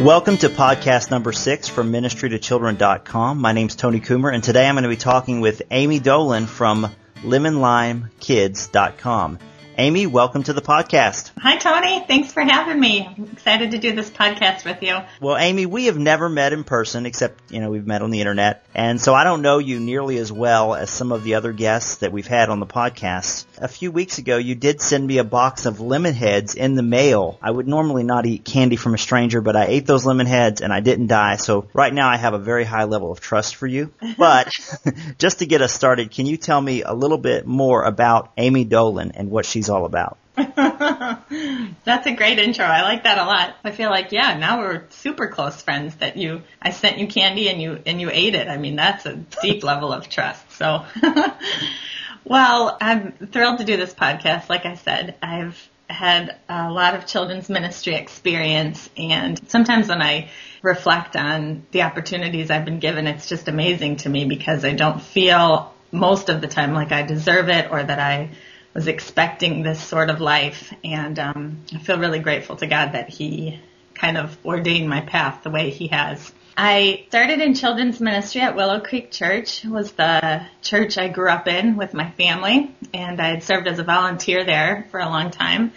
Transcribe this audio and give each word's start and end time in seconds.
Welcome 0.00 0.38
to 0.38 0.48
podcast 0.48 1.10
number 1.10 1.30
six 1.30 1.68
from 1.68 1.92
ministrytochildren.com. 1.92 3.38
My 3.38 3.52
name 3.52 3.66
is 3.66 3.76
Tony 3.76 4.00
Kummer 4.00 4.32
and 4.32 4.42
today 4.42 4.66
I'm 4.66 4.74
going 4.74 4.84
to 4.84 4.88
be 4.88 4.96
talking 4.96 5.42
with 5.42 5.60
Amy 5.70 5.98
Dolan 5.98 6.46
from 6.46 6.90
lemonlimekids.com. 7.16 9.38
Amy, 9.76 10.06
welcome 10.06 10.42
to 10.42 10.54
the 10.54 10.62
podcast. 10.62 11.32
Hi, 11.38 11.58
Tony. 11.58 12.02
Thanks 12.06 12.32
for 12.32 12.42
having 12.42 12.80
me. 12.80 13.06
I'm 13.06 13.28
excited 13.32 13.72
to 13.72 13.78
do 13.78 13.94
this 13.94 14.08
podcast 14.08 14.64
with 14.64 14.82
you. 14.82 14.96
Well, 15.20 15.36
Amy, 15.36 15.66
we 15.66 15.84
have 15.84 15.98
never 15.98 16.30
met 16.30 16.54
in 16.54 16.64
person 16.64 17.04
except, 17.04 17.38
you 17.50 17.60
know, 17.60 17.68
we've 17.68 17.86
met 17.86 18.00
on 18.00 18.10
the 18.10 18.20
internet. 18.20 18.64
And 18.74 18.98
so 18.98 19.14
I 19.14 19.24
don't 19.24 19.42
know 19.42 19.58
you 19.58 19.80
nearly 19.80 20.16
as 20.16 20.32
well 20.32 20.74
as 20.74 20.88
some 20.88 21.12
of 21.12 21.24
the 21.24 21.34
other 21.34 21.52
guests 21.52 21.96
that 21.96 22.10
we've 22.10 22.26
had 22.26 22.48
on 22.48 22.58
the 22.58 22.66
podcast. 22.66 23.44
A 23.62 23.68
few 23.68 23.92
weeks 23.92 24.16
ago, 24.16 24.38
you 24.38 24.54
did 24.54 24.80
send 24.80 25.06
me 25.06 25.18
a 25.18 25.24
box 25.24 25.66
of 25.66 25.80
Lemonheads 25.80 26.56
in 26.56 26.76
the 26.76 26.82
mail. 26.82 27.38
I 27.42 27.50
would 27.50 27.68
normally 27.68 28.04
not 28.04 28.24
eat 28.24 28.42
candy 28.42 28.76
from 28.76 28.94
a 28.94 28.98
stranger, 28.98 29.42
but 29.42 29.54
I 29.54 29.66
ate 29.66 29.84
those 29.84 30.06
Lemonheads 30.06 30.62
and 30.62 30.72
I 30.72 30.80
didn't 30.80 31.08
die. 31.08 31.36
So 31.36 31.68
right 31.74 31.92
now 31.92 32.08
I 32.08 32.16
have 32.16 32.32
a 32.32 32.38
very 32.38 32.64
high 32.64 32.84
level 32.84 33.12
of 33.12 33.20
trust 33.20 33.56
for 33.56 33.66
you. 33.66 33.92
But 34.16 34.50
just 35.18 35.40
to 35.40 35.46
get 35.46 35.60
us 35.60 35.74
started, 35.74 36.10
can 36.10 36.24
you 36.24 36.38
tell 36.38 36.58
me 36.58 36.82
a 36.82 36.94
little 36.94 37.18
bit 37.18 37.46
more 37.46 37.84
about 37.84 38.32
Amy 38.38 38.64
Dolan 38.64 39.12
and 39.12 39.30
what 39.30 39.44
she's 39.44 39.68
all 39.68 39.84
about? 39.84 40.16
That's 40.36 42.06
a 42.06 42.12
great 42.12 42.38
intro. 42.38 42.64
I 42.64 42.80
like 42.80 43.04
that 43.04 43.18
a 43.18 43.26
lot. 43.26 43.56
I 43.62 43.72
feel 43.72 43.90
like, 43.90 44.10
yeah, 44.10 44.38
now 44.38 44.60
we're 44.60 44.84
super 44.88 45.28
close 45.28 45.60
friends 45.60 45.94
that 45.96 46.16
you, 46.16 46.40
I 46.62 46.70
sent 46.70 46.96
you 46.96 47.06
candy 47.08 47.50
and 47.50 47.60
you, 47.60 47.78
and 47.84 48.00
you 48.00 48.08
ate 48.10 48.34
it. 48.34 48.48
I 48.48 48.56
mean, 48.56 48.76
that's 48.76 49.04
a 49.04 49.16
deep 49.42 49.62
level 49.62 49.92
of 49.92 50.08
trust. 50.08 50.50
So, 50.52 50.86
well, 52.24 52.76
I'm 52.80 53.12
thrilled 53.12 53.58
to 53.58 53.64
do 53.64 53.76
this 53.76 53.94
podcast. 53.94 54.48
Like 54.48 54.66
I 54.66 54.74
said, 54.74 55.16
I've 55.22 55.68
had 55.88 56.36
a 56.48 56.70
lot 56.70 56.94
of 56.94 57.06
children's 57.06 57.48
ministry 57.48 57.96
experience 57.96 58.88
and 58.96 59.40
sometimes 59.48 59.88
when 59.88 60.00
I 60.00 60.30
reflect 60.62 61.16
on 61.16 61.66
the 61.72 61.82
opportunities 61.82 62.50
I've 62.50 62.64
been 62.64 62.78
given, 62.78 63.08
it's 63.08 63.28
just 63.28 63.48
amazing 63.48 63.96
to 63.98 64.08
me 64.08 64.24
because 64.24 64.64
I 64.64 64.72
don't 64.72 65.02
feel 65.02 65.74
most 65.92 66.28
of 66.28 66.40
the 66.40 66.46
time 66.46 66.74
like 66.74 66.92
I 66.92 67.02
deserve 67.02 67.48
it 67.48 67.70
or 67.70 67.82
that 67.82 67.98
I 67.98 68.30
was 68.74 68.86
expecting 68.86 69.62
this 69.62 69.82
sort 69.82 70.10
of 70.10 70.20
life, 70.20 70.72
and 70.84 71.18
um, 71.18 71.64
I 71.74 71.78
feel 71.78 71.98
really 71.98 72.20
grateful 72.20 72.56
to 72.56 72.66
God 72.66 72.92
that 72.92 73.08
He 73.08 73.60
kind 73.94 74.16
of 74.16 74.38
ordained 74.44 74.88
my 74.88 75.00
path 75.00 75.42
the 75.42 75.50
way 75.50 75.70
He 75.70 75.88
has. 75.88 76.32
I 76.56 77.04
started 77.08 77.40
in 77.40 77.54
children's 77.54 78.00
ministry 78.00 78.40
at 78.40 78.56
Willow 78.56 78.80
Creek 78.80 79.10
Church. 79.10 79.64
It 79.64 79.70
was 79.70 79.92
the 79.92 80.42
church 80.62 80.98
I 80.98 81.08
grew 81.08 81.30
up 81.30 81.48
in 81.48 81.76
with 81.76 81.94
my 81.94 82.10
family, 82.10 82.74
and 82.92 83.20
I 83.20 83.28
had 83.28 83.42
served 83.42 83.68
as 83.68 83.78
a 83.78 83.84
volunteer 83.84 84.44
there 84.44 84.86
for 84.90 85.00
a 85.00 85.06
long 85.06 85.30
time. 85.30 85.72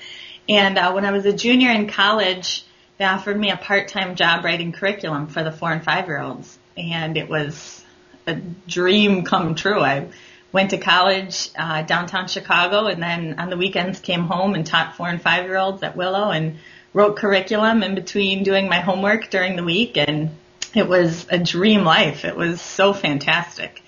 And 0.49 0.77
uh, 0.77 0.91
when 0.91 1.05
I 1.05 1.11
was 1.11 1.25
a 1.25 1.33
junior 1.33 1.71
in 1.71 1.87
college, 1.87 2.65
they 2.97 3.05
offered 3.05 3.39
me 3.39 3.51
a 3.51 3.57
part-time 3.57 4.15
job 4.15 4.43
writing 4.43 4.71
curriculum 4.71 5.27
for 5.27 5.43
the 5.43 5.51
four 5.51 5.71
and 5.71 5.83
five-year-olds, 5.83 6.57
and 6.75 7.17
it 7.17 7.29
was 7.29 7.83
a 8.27 8.35
dream 8.35 9.23
come 9.23 9.55
true. 9.55 9.79
I 9.79 10.09
went 10.51 10.71
to 10.71 10.77
college 10.77 11.49
uh, 11.57 11.83
downtown 11.83 12.27
Chicago, 12.27 12.87
and 12.87 13.01
then 13.01 13.39
on 13.39 13.49
the 13.49 13.57
weekends 13.57 13.99
came 13.99 14.23
home 14.23 14.53
and 14.53 14.65
taught 14.65 14.95
four 14.95 15.07
and 15.07 15.21
five 15.21 15.45
year 15.45 15.57
olds 15.57 15.83
at 15.83 15.95
Willow 15.95 16.31
and 16.31 16.57
wrote 16.93 17.15
curriculum 17.15 17.83
in 17.83 17.95
between 17.95 18.43
doing 18.43 18.67
my 18.67 18.79
homework 18.79 19.29
during 19.29 19.55
the 19.55 19.63
week, 19.63 19.97
and 19.97 20.29
it 20.75 20.87
was 20.87 21.25
a 21.29 21.37
dream 21.37 21.83
life. 21.83 22.25
It 22.25 22.35
was 22.35 22.61
so 22.61 22.93
fantastic. 22.93 23.83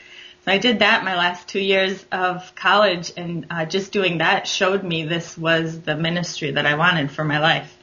So 0.45 0.51
I 0.51 0.59
did 0.59 0.79
that 0.79 1.03
my 1.03 1.15
last 1.15 1.47
two 1.47 1.59
years 1.59 2.05
of 2.11 2.53
college, 2.55 3.11
and 3.17 3.47
uh, 3.49 3.65
just 3.65 3.91
doing 3.91 4.19
that 4.19 4.47
showed 4.47 4.83
me 4.83 5.03
this 5.03 5.37
was 5.37 5.81
the 5.81 5.95
ministry 5.95 6.51
that 6.51 6.65
I 6.65 6.75
wanted 6.75 7.09
for 7.09 7.23
my 7.23 7.39
life. 7.39 7.75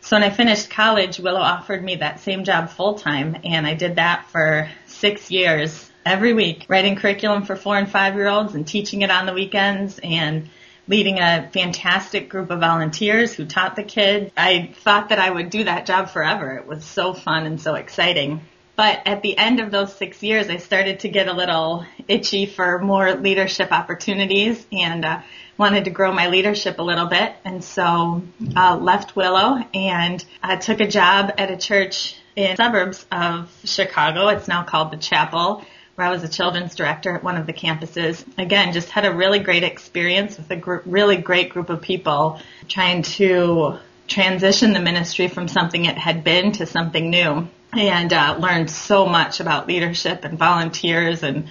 So 0.00 0.16
when 0.16 0.22
I 0.22 0.30
finished 0.30 0.70
college, 0.70 1.18
Willow 1.18 1.40
offered 1.40 1.82
me 1.82 1.96
that 1.96 2.20
same 2.20 2.44
job 2.44 2.70
full 2.70 2.94
time, 2.94 3.36
and 3.44 3.66
I 3.66 3.74
did 3.74 3.96
that 3.96 4.26
for 4.30 4.70
six 4.86 5.30
years 5.30 5.90
every 6.06 6.32
week, 6.32 6.64
writing 6.68 6.96
curriculum 6.96 7.42
for 7.44 7.56
four 7.56 7.76
and 7.76 7.90
five 7.90 8.14
year 8.14 8.28
olds 8.28 8.54
and 8.54 8.66
teaching 8.66 9.02
it 9.02 9.10
on 9.10 9.26
the 9.26 9.32
weekends 9.32 9.98
and 10.02 10.48
leading 10.88 11.18
a 11.18 11.50
fantastic 11.52 12.28
group 12.28 12.50
of 12.50 12.60
volunteers 12.60 13.32
who 13.32 13.44
taught 13.44 13.76
the 13.76 13.82
kids. 13.82 14.30
I 14.36 14.72
thought 14.82 15.08
that 15.08 15.18
I 15.18 15.30
would 15.30 15.50
do 15.50 15.64
that 15.64 15.86
job 15.86 16.10
forever. 16.10 16.56
It 16.56 16.66
was 16.66 16.84
so 16.84 17.12
fun 17.12 17.46
and 17.46 17.60
so 17.60 17.74
exciting. 17.74 18.40
But 18.76 19.00
at 19.06 19.22
the 19.22 19.36
end 19.36 19.58
of 19.58 19.70
those 19.70 19.94
six 19.96 20.22
years, 20.22 20.48
I 20.48 20.58
started 20.58 21.00
to 21.00 21.08
get 21.08 21.28
a 21.28 21.32
little 21.32 21.86
itchy 22.08 22.44
for 22.44 22.78
more 22.78 23.14
leadership 23.14 23.72
opportunities 23.72 24.64
and 24.70 25.02
uh, 25.04 25.22
wanted 25.56 25.86
to 25.86 25.90
grow 25.90 26.12
my 26.12 26.28
leadership 26.28 26.78
a 26.78 26.82
little 26.82 27.06
bit. 27.06 27.34
And 27.44 27.64
so 27.64 28.22
uh, 28.54 28.76
left 28.76 29.16
Willow 29.16 29.64
and 29.72 30.22
uh, 30.42 30.56
took 30.56 30.80
a 30.80 30.86
job 30.86 31.32
at 31.38 31.50
a 31.50 31.56
church 31.56 32.16
in 32.36 32.56
suburbs 32.56 33.06
of 33.10 33.50
Chicago. 33.64 34.28
It's 34.28 34.46
now 34.46 34.62
called 34.62 34.92
the 34.92 34.98
Chapel 34.98 35.64
where 35.96 36.06
I 36.06 36.10
was 36.10 36.22
a 36.22 36.28
children's 36.28 36.74
director 36.74 37.14
at 37.16 37.24
one 37.24 37.36
of 37.36 37.46
the 37.46 37.52
campuses. 37.52 38.24
Again, 38.38 38.72
just 38.72 38.90
had 38.90 39.04
a 39.04 39.12
really 39.12 39.40
great 39.40 39.64
experience 39.64 40.36
with 40.36 40.50
a 40.50 40.56
gr- 40.56 40.76
really 40.84 41.16
great 41.16 41.50
group 41.50 41.70
of 41.70 41.80
people 41.80 42.40
trying 42.68 43.02
to 43.02 43.78
transition 44.06 44.72
the 44.72 44.80
ministry 44.80 45.26
from 45.26 45.48
something 45.48 45.86
it 45.86 45.98
had 45.98 46.22
been 46.22 46.52
to 46.52 46.66
something 46.66 47.10
new 47.10 47.48
and 47.72 48.12
uh, 48.12 48.36
learned 48.38 48.70
so 48.70 49.06
much 49.06 49.40
about 49.40 49.66
leadership 49.66 50.24
and 50.24 50.38
volunteers 50.38 51.22
and 51.22 51.48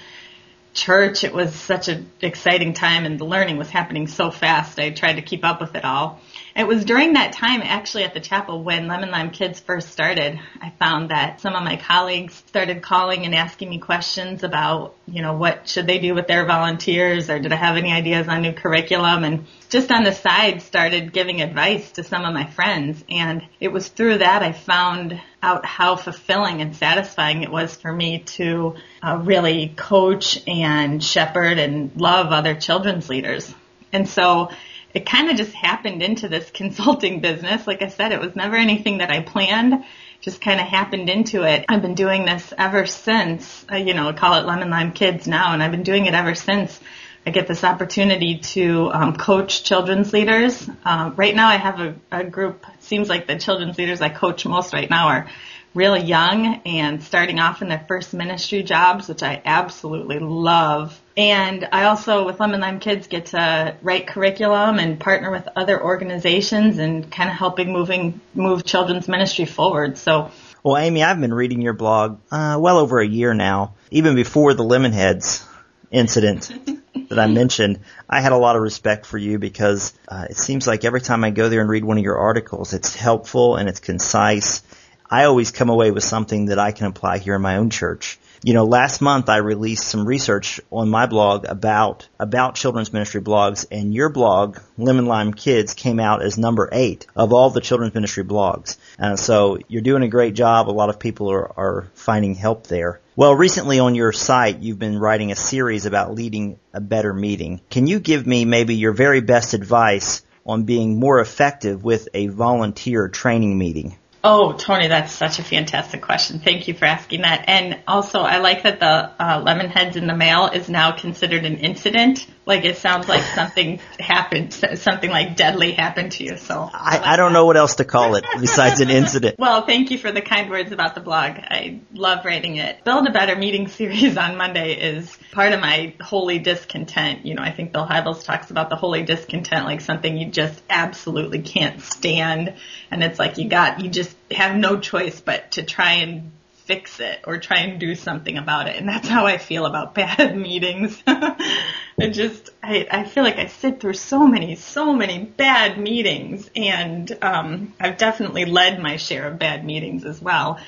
church. 0.74 1.24
It 1.24 1.34
was 1.34 1.54
such 1.54 1.88
an 1.88 2.10
exciting 2.22 2.74
time 2.74 3.06
and 3.06 3.20
the 3.20 3.26
learning 3.26 3.58
was 3.58 3.70
happening 3.70 4.08
so 4.08 4.30
fast. 4.30 4.80
I 4.80 4.92
tried 4.92 5.16
to 5.16 5.22
keep 5.22 5.44
up 5.44 5.60
with 5.60 5.76
it 5.76 5.84
all. 5.84 6.22
It 6.56 6.68
was 6.68 6.86
during 6.86 7.14
that 7.14 7.34
time 7.34 7.62
actually 7.62 8.06
at 8.06 8.14
the 8.14 8.22
chapel 8.22 8.64
when 8.64 8.88
Lemon 8.88 9.12
Lime 9.12 9.32
Kids 9.32 9.60
first 9.60 9.90
started. 9.90 10.40
I 10.62 10.70
found 10.80 11.10
that 11.10 11.42
some 11.42 11.54
of 11.54 11.66
my 11.66 11.76
colleagues 11.76 12.34
started 12.48 12.82
calling 12.82 13.26
and 13.26 13.36
asking 13.36 13.70
me 13.70 13.80
questions 13.80 14.42
about, 14.42 14.96
you 15.06 15.22
know, 15.22 15.34
what 15.34 15.68
should 15.68 15.86
they 15.86 16.00
do 16.00 16.16
with 16.16 16.28
their 16.28 16.46
volunteers 16.46 17.30
or 17.30 17.40
did 17.40 17.52
I 17.52 17.58
have 17.58 17.76
any 17.76 17.92
ideas 17.92 18.30
on 18.30 18.42
new 18.42 18.54
curriculum 18.54 19.26
and 19.26 19.48
just 19.68 19.92
on 19.92 20.06
the 20.06 20.14
side 20.14 20.62
started 20.62 21.12
giving 21.12 21.42
advice 21.42 21.92
to 21.92 22.06
some 22.06 22.24
of 22.24 22.34
my 22.34 22.46
friends 22.46 23.04
and 23.10 23.46
it 23.60 23.74
was 23.74 23.90
through 23.90 24.20
that 24.20 24.42
I 24.42 24.54
found 24.54 25.20
out 25.44 25.66
how 25.66 25.98
fulfilling 25.98 26.62
and 26.62 26.74
satisfying 26.74 27.44
it 27.44 27.52
was 27.52 27.76
for 27.76 27.92
me 27.92 28.20
to 28.20 28.76
uh, 29.04 29.18
really 29.18 29.74
coach 29.76 30.42
and 30.48 31.04
shepherd 31.04 31.60
and 31.60 31.92
love 32.00 32.28
other 32.28 32.56
children's 32.56 33.10
leaders. 33.10 33.54
And 33.92 34.08
so 34.08 34.52
it 34.96 35.06
kind 35.06 35.30
of 35.30 35.36
just 35.36 35.54
happened 35.54 36.02
into 36.02 36.30
this 36.30 36.50
consulting 36.50 37.20
business. 37.20 37.68
Like 37.68 37.82
I 37.82 37.90
said, 37.90 38.14
it 38.14 38.22
was 38.22 38.36
never 38.36 38.56
anything 38.56 39.00
that 39.00 39.12
I 39.12 39.22
planned. 39.22 39.84
Just 40.22 40.40
kind 40.40 40.60
of 40.60 40.66
happened 40.66 41.10
into 41.10 41.44
it. 41.44 41.66
I've 41.68 41.82
been 41.82 41.96
doing 41.96 42.26
this 42.26 42.54
ever 42.58 42.86
since, 42.86 43.66
uh, 43.70 43.76
you 43.76 43.94
know, 43.94 44.12
call 44.14 44.36
it 44.36 44.46
Lemon 44.46 44.70
Lime 44.70 44.94
Kids 44.94 45.28
now, 45.28 45.54
and 45.54 45.62
I've 45.62 45.72
been 45.72 45.84
doing 45.84 46.06
it 46.06 46.14
ever 46.14 46.34
since 46.34 46.80
I 47.28 47.32
get 47.32 47.46
this 47.46 47.64
opportunity 47.64 48.38
to 48.38 48.90
um, 48.94 49.16
coach 49.18 49.64
children's 49.64 50.14
leaders. 50.14 50.68
Uh, 50.86 51.12
right 51.16 51.36
now 51.36 51.50
I 51.50 51.58
have 51.58 51.80
a, 51.82 51.96
a 52.12 52.24
group, 52.24 52.66
seems 52.80 53.10
like 53.10 53.28
the 53.28 53.38
children's 53.38 53.78
leaders 53.78 54.00
I 54.00 54.10
coach 54.10 54.46
most 54.46 54.74
right 54.74 54.90
now 54.90 55.10
are 55.10 55.30
really 55.76 56.02
young 56.02 56.62
and 56.66 57.04
starting 57.04 57.40
off 57.40 57.62
in 57.62 57.68
their 57.68 57.84
first 57.88 58.14
ministry 58.14 58.64
jobs, 58.64 59.10
which 59.10 59.22
I 59.22 59.42
absolutely 59.44 60.20
love. 60.20 61.00
And 61.18 61.68
I 61.72 61.84
also, 61.84 62.26
with 62.26 62.40
Lemon 62.40 62.62
Lime 62.62 62.80
Kids, 62.80 63.08
get 63.08 63.28
to 63.28 63.76
write 63.82 64.08
curriculum 64.08 64.80
and 64.80 65.00
partner 65.00 65.32
with 65.32 65.48
other 65.56 65.82
organizations 65.82 66.78
and 66.78 67.12
kind 67.12 67.30
of 67.30 67.36
helping 67.36 67.74
moving 67.74 68.22
move 68.34 68.64
children's 68.64 69.08
ministry 69.08 69.46
forward. 69.46 69.98
So. 69.98 70.32
Well, 70.64 70.78
Amy, 70.78 71.04
I've 71.04 71.20
been 71.20 71.34
reading 71.34 71.62
your 71.62 71.74
blog 71.74 72.20
uh, 72.32 72.58
well 72.60 72.80
over 72.80 73.00
a 73.00 73.08
year 73.08 73.34
now, 73.34 73.76
even 73.92 74.16
before 74.16 74.54
the 74.54 74.64
Lemonheads 74.64 75.46
incident 75.92 76.52
that 77.10 77.20
I 77.20 77.28
mentioned. 77.28 77.82
I 78.10 78.22
had 78.22 78.32
a 78.32 78.38
lot 78.38 78.56
of 78.56 78.62
respect 78.62 79.06
for 79.06 79.18
you 79.18 79.40
because 79.40 79.94
uh, 80.08 80.26
it 80.30 80.38
seems 80.38 80.66
like 80.66 80.86
every 80.86 81.02
time 81.02 81.24
I 81.24 81.32
go 81.32 81.50
there 81.50 81.62
and 81.62 81.70
read 81.70 81.84
one 81.84 81.98
of 81.98 82.04
your 82.04 82.18
articles, 82.18 82.74
it's 82.74 82.96
helpful 82.96 83.58
and 83.58 83.70
it's 83.70 83.80
concise 83.80 84.64
I 85.10 85.26
always 85.26 85.52
come 85.52 85.70
away 85.70 85.92
with 85.92 86.04
something 86.04 86.48
that 86.48 86.60
I 86.60 86.72
can 86.72 86.88
apply 86.88 87.20
here 87.20 87.36
in 87.36 87.42
my 87.42 87.58
own 87.58 87.70
church. 87.70 88.18
You 88.44 88.54
know, 88.54 88.66
last 88.66 89.02
month 89.02 89.30
I 89.30 89.38
released 89.38 89.88
some 89.88 90.06
research 90.06 90.60
on 90.72 90.90
my 90.90 91.06
blog 91.06 91.46
about 91.46 92.08
about 92.20 92.56
children's 92.56 92.94
ministry 92.94 93.22
blogs, 93.22 93.66
and 93.72 93.94
your 93.94 94.10
blog, 94.10 94.60
Lemon 94.78 95.06
Lime 95.06 95.34
Kids, 95.34 95.74
came 95.74 96.00
out 96.00 96.22
as 96.22 96.38
number 96.38 96.70
eight 96.72 97.08
of 97.16 97.34
all 97.34 97.50
the 97.50 97.62
children's 97.62 97.94
ministry 97.94 98.24
blogs. 98.24 98.78
Uh, 99.00 99.16
so 99.16 99.58
you're 99.68 99.82
doing 99.82 100.04
a 100.04 100.08
great 100.08 100.36
job. 100.36 100.70
A 100.70 100.72
lot 100.72 100.90
of 100.90 101.00
people 101.00 101.32
are, 101.32 101.60
are 101.60 101.88
finding 101.96 102.36
help 102.36 102.68
there. 102.68 103.00
Well, 103.16 103.34
recently 103.34 103.80
on 103.80 103.96
your 103.96 104.12
site, 104.12 104.60
you've 104.60 104.80
been 104.80 105.00
writing 105.00 105.32
a 105.32 105.36
series 105.36 105.86
about 105.86 106.14
leading 106.14 106.60
a 106.74 106.82
better 106.82 107.14
meeting. 107.14 107.62
Can 107.70 107.88
you 107.88 108.00
give 108.00 108.28
me 108.28 108.46
maybe 108.46 108.76
your 108.76 108.92
very 108.92 109.22
best 109.22 109.54
advice 109.54 110.22
on 110.46 110.64
being 110.64 111.00
more 111.00 111.20
effective 111.20 111.84
with 111.84 112.10
a 112.14 112.28
volunteer 112.28 113.08
training 113.08 113.58
meeting? 113.58 113.98
Oh, 114.28 114.54
Tony, 114.54 114.88
that's 114.88 115.14
such 115.14 115.38
a 115.38 115.44
fantastic 115.44 116.02
question. 116.02 116.40
Thank 116.40 116.68
you 116.68 116.74
for 116.74 116.86
asking 116.86 117.22
that. 117.22 117.46
And 117.48 117.78
also, 117.88 118.22
I 118.22 118.40
like 118.40 118.64
that 118.64 118.80
the 118.80 118.88
uh, 118.88 119.44
Lemonheads 119.44 119.98
in 119.98 120.08
the 120.08 120.16
mail 120.16 120.48
is 120.48 120.68
now 120.68 120.94
considered 120.94 121.46
an 121.46 121.58
incident 121.58 122.26
like 122.46 122.64
it 122.64 122.78
sounds 122.78 123.08
like 123.08 123.24
something 123.24 123.80
happened, 124.00 124.54
something 124.54 125.10
like 125.10 125.36
deadly 125.36 125.72
happened 125.72 126.14
to 126.14 126.24
you. 126.24 126.38
So 126.38 126.70
I, 126.72 127.02
I 127.04 127.16
don't 127.16 127.34
know 127.34 127.46
what 127.46 127.58
else 127.58 127.76
to 127.76 127.86
call 127.86 128.16
it 128.16 128.26
besides 128.40 128.82
an 128.82 128.90
incident. 128.90 129.36
Well, 129.40 129.66
thank 129.66 129.92
you 129.92 129.98
for 129.98 130.12
the 130.12 130.22
kind 130.22 130.50
words 130.50 130.72
about 130.72 130.96
the 130.96 131.02
blog. 131.02 131.38
I 131.38 131.82
love 131.94 132.24
writing 132.24 132.58
it. 132.58 132.84
Build 132.84 133.08
a 133.08 133.12
Better 133.12 133.36
Meeting 133.36 133.68
series 133.68 134.18
on 134.18 134.38
Monday 134.38 134.74
is 134.74 135.18
part 135.32 135.54
of 135.54 135.60
my 135.60 135.96
holy 136.02 136.40
discontent. 136.40 137.26
You 137.26 137.36
know, 137.36 137.42
I 137.42 137.52
think 137.52 137.72
Bill 137.72 137.86
Hybels 137.86 138.24
talks 138.24 138.52
about 138.52 138.70
the 138.70 138.76
holy 138.76 139.04
discontent 139.04 139.66
like 139.66 139.82
something 139.82 140.16
you 140.18 140.30
just 140.30 140.62
absolutely 140.70 141.42
can't 141.42 141.82
stand. 141.82 142.54
And 142.92 143.04
it's 143.04 143.18
like 143.18 143.38
you 143.38 143.50
got, 143.50 143.82
you 143.82 143.90
just 143.90 144.16
have 144.32 144.56
no 144.56 144.80
choice 144.80 145.20
but 145.20 145.52
to 145.54 145.64
try 145.64 145.94
and 145.94 146.32
fix 146.66 147.00
it 147.00 147.22
or 147.26 147.38
try 147.38 147.60
and 147.60 147.80
do 147.80 147.96
something 147.96 148.38
about 148.38 148.68
it. 148.68 148.76
And 148.76 148.90
that's 148.90 149.08
how 149.08 149.26
I 149.26 149.38
feel 149.38 149.66
about 149.66 149.94
bad 149.96 150.36
meetings. 150.36 151.02
I 151.08 152.10
just, 152.12 152.50
I, 152.62 152.88
I 152.92 153.04
feel 153.06 153.24
like 153.24 153.38
I 153.38 153.48
sit 153.48 153.80
through 153.80 153.94
so 153.94 154.28
many, 154.28 154.56
so 154.56 154.94
many 154.94 155.24
bad 155.24 155.78
meetings 155.78 156.50
and, 156.56 157.18
um, 157.22 157.74
I've 157.80 157.98
definitely 157.98 158.46
led 158.46 158.82
my 158.82 158.98
share 158.98 159.28
of 159.28 159.40
bad 159.40 159.64
meetings 159.64 160.06
as 160.06 160.22
well. 160.22 160.60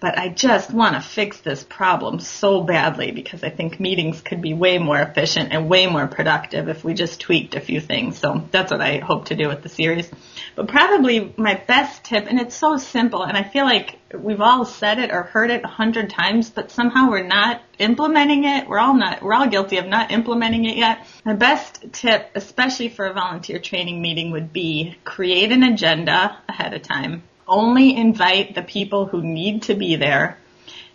But 0.00 0.18
I 0.18 0.28
just 0.28 0.70
want 0.70 0.96
to 0.96 1.00
fix 1.00 1.40
this 1.40 1.64
problem 1.64 2.20
so 2.20 2.62
badly 2.62 3.10
because 3.10 3.42
I 3.42 3.48
think 3.48 3.80
meetings 3.80 4.20
could 4.20 4.42
be 4.42 4.52
way 4.52 4.76
more 4.76 5.00
efficient 5.00 5.52
and 5.52 5.66
way 5.66 5.86
more 5.86 6.06
productive 6.06 6.68
if 6.68 6.84
we 6.84 6.92
just 6.92 7.20
tweaked 7.20 7.54
a 7.54 7.60
few 7.60 7.80
things. 7.80 8.18
So 8.18 8.46
that's 8.50 8.70
what 8.70 8.82
I 8.82 8.98
hope 8.98 9.26
to 9.26 9.34
do 9.34 9.48
with 9.48 9.62
the 9.62 9.70
series. 9.70 10.10
But 10.56 10.68
probably 10.68 11.32
my 11.38 11.54
best 11.54 12.04
tip, 12.04 12.26
and 12.28 12.38
it's 12.38 12.54
so 12.54 12.76
simple, 12.76 13.22
and 13.22 13.34
I 13.34 13.44
feel 13.44 13.64
like 13.64 13.98
we've 14.22 14.40
all 14.40 14.64
said 14.64 14.98
it 14.98 15.10
or 15.10 15.22
heard 15.22 15.50
it 15.50 15.64
a 15.64 15.68
hundred 15.68 16.10
times, 16.10 16.50
but 16.50 16.70
somehow 16.70 17.10
we're 17.10 17.26
not 17.26 17.62
implementing 17.78 18.44
it. 18.44 18.68
We're 18.68 18.78
all 18.78 18.94
not, 18.94 19.22
we're 19.22 19.34
all 19.34 19.48
guilty 19.48 19.78
of 19.78 19.86
not 19.86 20.10
implementing 20.10 20.64
it 20.64 20.76
yet. 20.76 21.06
My 21.24 21.34
best 21.34 21.84
tip, 21.92 22.30
especially 22.34 22.88
for 22.88 23.06
a 23.06 23.12
volunteer 23.12 23.58
training 23.58 24.00
meeting 24.02 24.30
would 24.30 24.52
be 24.52 24.96
create 25.04 25.52
an 25.52 25.62
agenda 25.62 26.38
ahead 26.48 26.74
of 26.74 26.82
time 26.82 27.22
only 27.46 27.96
invite 27.96 28.54
the 28.54 28.62
people 28.62 29.06
who 29.06 29.22
need 29.22 29.62
to 29.62 29.74
be 29.74 29.96
there 29.96 30.38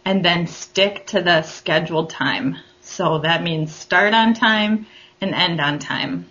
and 0.05 0.23
then 0.23 0.47
stick 0.47 1.05
to 1.07 1.21
the 1.21 1.41
scheduled 1.43 2.09
time. 2.09 2.57
So 2.81 3.19
that 3.19 3.43
means 3.43 3.73
start 3.73 4.13
on 4.13 4.33
time 4.33 4.87
and 5.21 5.33
end 5.33 5.61
on 5.61 5.79
time. 5.79 6.27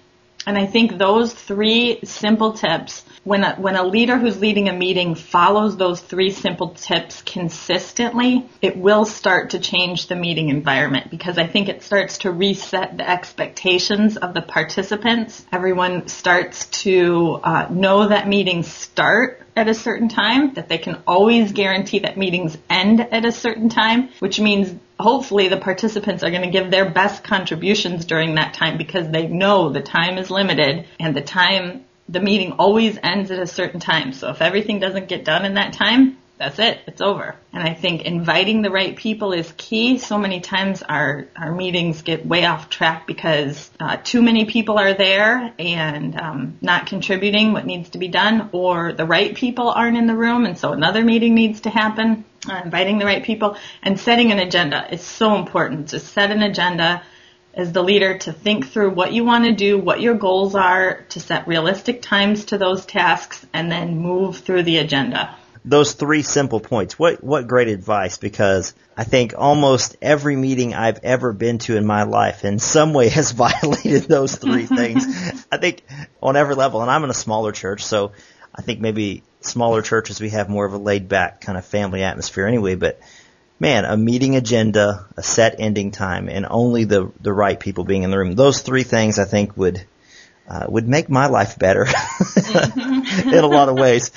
And 0.49 0.56
I 0.56 0.65
think 0.65 0.97
those 0.97 1.35
three 1.35 1.99
simple 2.05 2.55
tips, 2.55 3.05
when 3.23 3.45
a, 3.45 3.56
when 3.56 3.77
a 3.77 3.83
leader 3.83 4.17
who's 4.17 4.41
leading 4.41 4.71
a 4.71 4.73
meeting 4.73 5.15
follows 5.15 5.77
those 5.77 6.00
three 6.00 6.31
simple 6.31 6.71
tips 6.71 7.21
consistently, 7.21 8.49
it 8.62 8.75
will 8.79 9.05
start 9.05 9.50
to 9.50 9.59
change 9.59 10.06
the 10.06 10.17
meeting 10.17 10.49
environment 10.49 11.11
because 11.11 11.37
I 11.37 11.47
think 11.47 11.69
it 11.69 11.83
starts 11.83 12.17
to 12.19 12.31
reset 12.31 12.97
the 12.97 13.06
expectations 13.06 14.17
of 14.17 14.33
the 14.33 14.41
participants. 14.41 15.45
Everyone 15.53 16.09
starts 16.09 16.65
to 16.83 17.41
uh, 17.45 17.67
know 17.69 18.09
that 18.09 18.27
meetings 18.27 18.69
start 18.69 19.43
at 19.59 19.69
a 19.69 19.75
certain 19.75 20.09
time, 20.09 20.55
that 20.55 20.69
they 20.69 20.79
can 20.79 21.03
always 21.07 21.53
guarantee 21.53 22.01
that 22.01 22.17
meetings 22.17 22.57
end 22.71 23.01
at 23.01 23.25
a 23.25 23.33
certain 23.33 23.69
time, 23.69 24.09
which 24.21 24.41
means 24.41 24.75
hopefully 24.99 25.49
the 25.49 25.57
participants 25.57 26.23
are 26.23 26.31
going 26.31 26.43
to 26.43 26.51
give 26.51 26.71
their 26.71 26.91
best 26.91 27.23
contributions 27.25 28.05
during 28.05 28.37
that 28.37 28.55
time 28.55 28.79
because 28.79 29.09
they 29.11 29.27
know 29.27 29.71
the 29.71 29.83
time 29.83 30.19
is 30.19 30.31
limited 30.31 30.87
and 30.99 31.15
the 31.15 31.23
time, 31.23 31.85
the 32.09 32.21
meeting 32.21 32.53
always 32.53 32.99
ends 33.03 33.31
at 33.31 33.39
a 33.39 33.47
certain 33.47 33.81
time. 33.81 34.13
So 34.13 34.31
if 34.31 34.41
everything 34.41 34.81
doesn't 34.81 35.09
get 35.09 35.25
done 35.25 35.45
in 35.45 35.55
that 35.55 35.73
time, 35.73 36.19
that's 36.38 36.58
it. 36.61 36.79
It's 36.87 37.00
over. 37.00 37.35
And 37.52 37.62
I 37.62 37.75
think 37.75 38.02
inviting 38.02 38.62
the 38.62 38.70
right 38.70 38.94
people 38.94 39.32
is 39.32 39.52
key. 39.56 39.99
So 39.99 40.19
many 40.19 40.40
times 40.40 40.82
our, 40.82 41.26
our 41.37 41.52
meetings 41.52 42.02
get 42.02 42.25
way 42.25 42.44
off 42.44 42.70
track 42.70 43.06
because 43.06 43.70
uh, 43.81 43.96
too 44.02 44.23
many 44.23 44.44
people 44.44 44.79
are 44.79 44.94
there 44.94 45.52
and 45.58 46.19
um, 46.19 46.58
not 46.61 46.87
contributing 46.87 47.52
what 47.52 47.67
needs 47.67 47.90
to 47.90 47.99
be 47.99 48.08
done, 48.08 48.50
or 48.52 48.93
the 48.93 49.05
right 49.05 49.35
people 49.35 49.69
aren't 49.69 49.96
in 49.96 50.06
the 50.06 50.14
room, 50.14 50.46
and 50.46 50.56
so 50.56 50.73
another 50.73 51.05
meeting 51.05 51.35
needs 51.35 51.62
to 51.62 51.70
happen. 51.70 52.25
Uh, 52.49 52.61
inviting 52.64 52.99
the 52.99 53.05
right 53.05 53.25
people 53.25 53.56
and 53.82 53.99
setting 53.99 54.31
an 54.31 54.38
agenda 54.38 54.87
is 54.94 55.02
so 55.02 55.35
important. 55.35 55.88
To 55.88 55.99
set 55.99 56.31
an 56.31 56.43
agenda 56.43 57.02
as 57.52 57.73
the 57.73 57.82
leader 57.82 58.17
to 58.17 58.32
think 58.32 58.69
through 58.69 58.90
what 58.90 59.12
you 59.12 59.25
want 59.25 59.44
to 59.44 59.52
do, 59.52 59.76
what 59.76 60.00
your 60.00 60.14
goals 60.14 60.55
are, 60.55 61.05
to 61.08 61.19
set 61.19 61.49
realistic 61.49 62.00
times 62.00 62.44
to 62.46 62.58
those 62.58 62.87
tasks, 62.87 63.44
and 63.52 63.73
then 63.73 63.99
move 63.99 64.38
through 64.38 64.62
the 64.62 64.79
agenda 64.79 65.37
those 65.65 65.93
three 65.93 66.23
simple 66.23 66.61
points. 66.61 66.99
What 66.99 67.23
what 67.23 67.47
great 67.47 67.69
advice 67.69 68.19
because 68.19 68.75
I 68.97 69.05
think 69.05 69.35
almost 69.37 69.97
every 70.03 70.37
meeting 70.37 70.75
I've 70.75 71.01
ever 71.03 71.33
been 71.33 71.59
to 71.59 71.77
in 71.77 71.87
my 71.87 72.05
life 72.05 72.45
in 72.45 72.59
some 72.59 72.93
way 72.93 73.09
has 73.11 73.33
violated 73.33 74.05
those 74.05 74.37
three 74.37 74.67
things. 74.81 75.05
I 75.51 75.57
think 75.57 75.83
on 76.23 76.37
every 76.37 76.55
level 76.55 76.83
and 76.83 76.91
I'm 76.91 77.05
in 77.05 77.11
a 77.11 77.15
smaller 77.15 77.53
church 77.53 77.85
so 77.85 78.13
I 78.55 78.63
think 78.63 78.81
maybe 78.81 79.23
smaller 79.41 79.83
churches 79.83 80.21
we 80.21 80.31
have 80.31 80.49
more 80.49 80.65
of 80.65 80.73
a 80.73 80.79
laid 80.79 81.09
back 81.09 81.41
kind 81.41 81.57
of 81.57 81.65
family 81.65 82.03
atmosphere 82.03 82.47
anyway, 82.47 82.75
but 82.75 83.01
man, 83.61 83.85
a 83.85 83.97
meeting 83.97 84.37
agenda, 84.37 85.07
a 85.17 85.23
set 85.23 85.57
ending 85.59 85.91
time 85.91 86.29
and 86.29 86.47
only 86.49 86.85
the 86.85 87.13
the 87.21 87.33
right 87.33 87.59
people 87.59 87.85
being 87.85 88.03
in 88.03 88.11
the 88.11 88.19
room. 88.19 88.33
Those 88.33 88.63
three 88.63 88.83
things 88.83 89.19
I 89.19 89.25
think 89.25 89.57
would 89.57 89.85
uh, 90.49 90.67
would 90.69 90.89
make 90.89 91.09
my 91.11 91.27
life 91.27 91.59
better 91.59 91.85
in 93.26 93.44
a 93.44 93.47
lot 93.47 93.69
of 93.69 93.76
ways. 93.79 94.11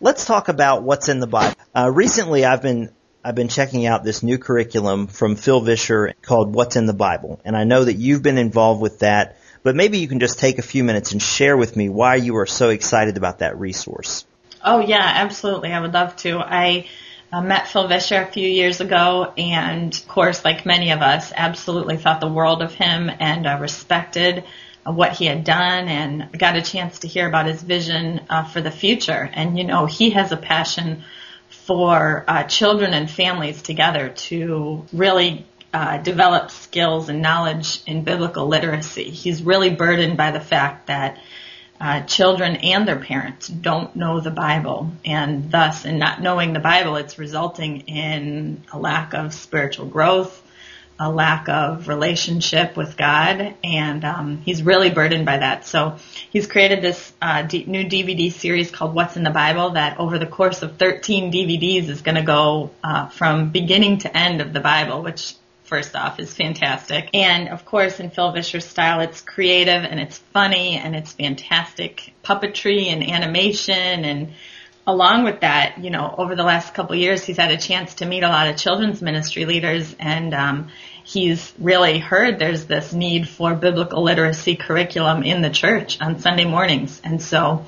Let's 0.00 0.24
talk 0.24 0.48
about 0.48 0.82
what's 0.82 1.08
in 1.08 1.20
the 1.20 1.26
Bible. 1.26 1.56
Uh, 1.74 1.90
recently, 1.92 2.44
I've 2.44 2.62
been 2.62 2.90
I've 3.24 3.34
been 3.34 3.48
checking 3.48 3.86
out 3.86 4.04
this 4.04 4.22
new 4.22 4.38
curriculum 4.38 5.06
from 5.06 5.36
Phil 5.36 5.60
Vischer 5.60 6.14
called 6.22 6.54
What's 6.54 6.76
in 6.76 6.86
the 6.86 6.94
Bible, 6.94 7.40
and 7.44 7.56
I 7.56 7.64
know 7.64 7.84
that 7.84 7.94
you've 7.94 8.22
been 8.22 8.38
involved 8.38 8.80
with 8.80 9.00
that. 9.00 9.36
But 9.64 9.74
maybe 9.74 9.98
you 9.98 10.08
can 10.08 10.20
just 10.20 10.38
take 10.38 10.58
a 10.58 10.62
few 10.62 10.84
minutes 10.84 11.12
and 11.12 11.20
share 11.20 11.56
with 11.56 11.76
me 11.76 11.88
why 11.88 12.14
you 12.14 12.36
are 12.36 12.46
so 12.46 12.70
excited 12.70 13.16
about 13.16 13.40
that 13.40 13.58
resource. 13.58 14.24
Oh 14.64 14.80
yeah, 14.80 15.02
absolutely. 15.02 15.72
I 15.72 15.80
would 15.80 15.92
love 15.92 16.16
to. 16.16 16.38
I 16.38 16.86
uh, 17.32 17.42
met 17.42 17.68
Phil 17.68 17.88
Vischer 17.88 18.22
a 18.22 18.26
few 18.26 18.48
years 18.48 18.80
ago, 18.80 19.32
and 19.36 19.94
of 19.94 20.08
course, 20.08 20.44
like 20.44 20.64
many 20.64 20.92
of 20.92 21.00
us, 21.00 21.32
absolutely 21.34 21.96
thought 21.96 22.20
the 22.20 22.28
world 22.28 22.62
of 22.62 22.72
him 22.72 23.10
and 23.20 23.46
uh, 23.46 23.58
respected 23.60 24.44
what 24.92 25.12
he 25.12 25.26
had 25.26 25.44
done 25.44 25.88
and 25.88 26.38
got 26.38 26.56
a 26.56 26.62
chance 26.62 27.00
to 27.00 27.08
hear 27.08 27.28
about 27.28 27.46
his 27.46 27.62
vision 27.62 28.20
uh, 28.28 28.44
for 28.44 28.60
the 28.60 28.70
future. 28.70 29.28
And 29.32 29.58
you 29.58 29.64
know, 29.64 29.86
he 29.86 30.10
has 30.10 30.32
a 30.32 30.36
passion 30.36 31.04
for 31.48 32.24
uh, 32.26 32.44
children 32.44 32.94
and 32.94 33.10
families 33.10 33.62
together 33.62 34.10
to 34.10 34.86
really 34.92 35.46
uh, 35.72 35.98
develop 35.98 36.50
skills 36.50 37.08
and 37.08 37.20
knowledge 37.20 37.82
in 37.86 38.02
biblical 38.02 38.46
literacy. 38.46 39.10
He's 39.10 39.42
really 39.42 39.70
burdened 39.70 40.16
by 40.16 40.30
the 40.30 40.40
fact 40.40 40.86
that 40.86 41.18
uh, 41.80 42.02
children 42.02 42.56
and 42.56 42.88
their 42.88 42.98
parents 42.98 43.48
don't 43.48 43.94
know 43.94 44.20
the 44.20 44.30
Bible, 44.30 44.90
and 45.04 45.50
thus, 45.50 45.84
in 45.84 45.98
not 45.98 46.20
knowing 46.20 46.52
the 46.52 46.58
Bible, 46.58 46.96
it's 46.96 47.18
resulting 47.18 47.82
in 47.82 48.64
a 48.72 48.78
lack 48.78 49.14
of 49.14 49.32
spiritual 49.32 49.86
growth, 49.86 50.42
a 50.98 51.10
lack 51.10 51.48
of 51.48 51.86
relationship 51.86 52.76
with 52.76 52.96
God, 52.96 53.54
and 53.62 54.04
um, 54.04 54.38
he's 54.38 54.62
really 54.62 54.90
burdened 54.90 55.26
by 55.26 55.38
that. 55.38 55.64
So 55.64 55.96
he's 56.30 56.46
created 56.46 56.82
this 56.82 57.12
uh, 57.22 57.42
D- 57.42 57.64
new 57.66 57.84
DVD 57.84 58.32
series 58.32 58.70
called 58.70 58.94
What's 58.94 59.16
in 59.16 59.22
the 59.22 59.30
Bible 59.30 59.70
that 59.70 60.00
over 60.00 60.18
the 60.18 60.26
course 60.26 60.62
of 60.62 60.76
13 60.76 61.32
DVDs 61.32 61.88
is 61.88 62.02
going 62.02 62.16
to 62.16 62.22
go 62.22 62.70
uh, 62.82 63.08
from 63.08 63.50
beginning 63.50 63.98
to 63.98 64.16
end 64.16 64.40
of 64.40 64.52
the 64.52 64.60
Bible, 64.60 65.02
which 65.02 65.34
first 65.68 65.94
off 65.94 66.18
is 66.18 66.34
fantastic. 66.34 67.10
And 67.14 67.48
of 67.50 67.64
course, 67.64 68.00
in 68.00 68.10
Phil 68.10 68.32
Vischer's 68.32 68.64
style, 68.64 69.00
it's 69.00 69.20
creative 69.20 69.84
and 69.84 70.00
it's 70.00 70.18
funny 70.18 70.76
and 70.76 70.96
it's 70.96 71.12
fantastic 71.12 72.12
puppetry 72.24 72.86
and 72.86 73.08
animation 73.08 74.04
and 74.04 74.32
along 74.88 75.24
with 75.24 75.40
that, 75.40 75.84
you 75.84 75.90
know, 75.90 76.14
over 76.16 76.34
the 76.34 76.42
last 76.42 76.72
couple 76.72 76.96
years, 76.96 77.22
he's 77.22 77.36
had 77.36 77.50
a 77.50 77.58
chance 77.58 77.96
to 77.96 78.06
meet 78.06 78.22
a 78.22 78.28
lot 78.28 78.48
of 78.48 78.56
children's 78.56 79.02
ministry 79.02 79.44
leaders, 79.44 79.94
and 80.00 80.32
um, 80.32 80.68
he's 81.04 81.52
really 81.58 81.98
heard 81.98 82.38
there's 82.38 82.64
this 82.64 82.94
need 82.94 83.28
for 83.28 83.54
biblical 83.54 84.02
literacy 84.02 84.56
curriculum 84.56 85.22
in 85.22 85.42
the 85.42 85.50
church 85.50 86.00
on 86.00 86.18
Sunday 86.18 86.46
mornings, 86.46 87.02
and 87.04 87.20
so 87.20 87.66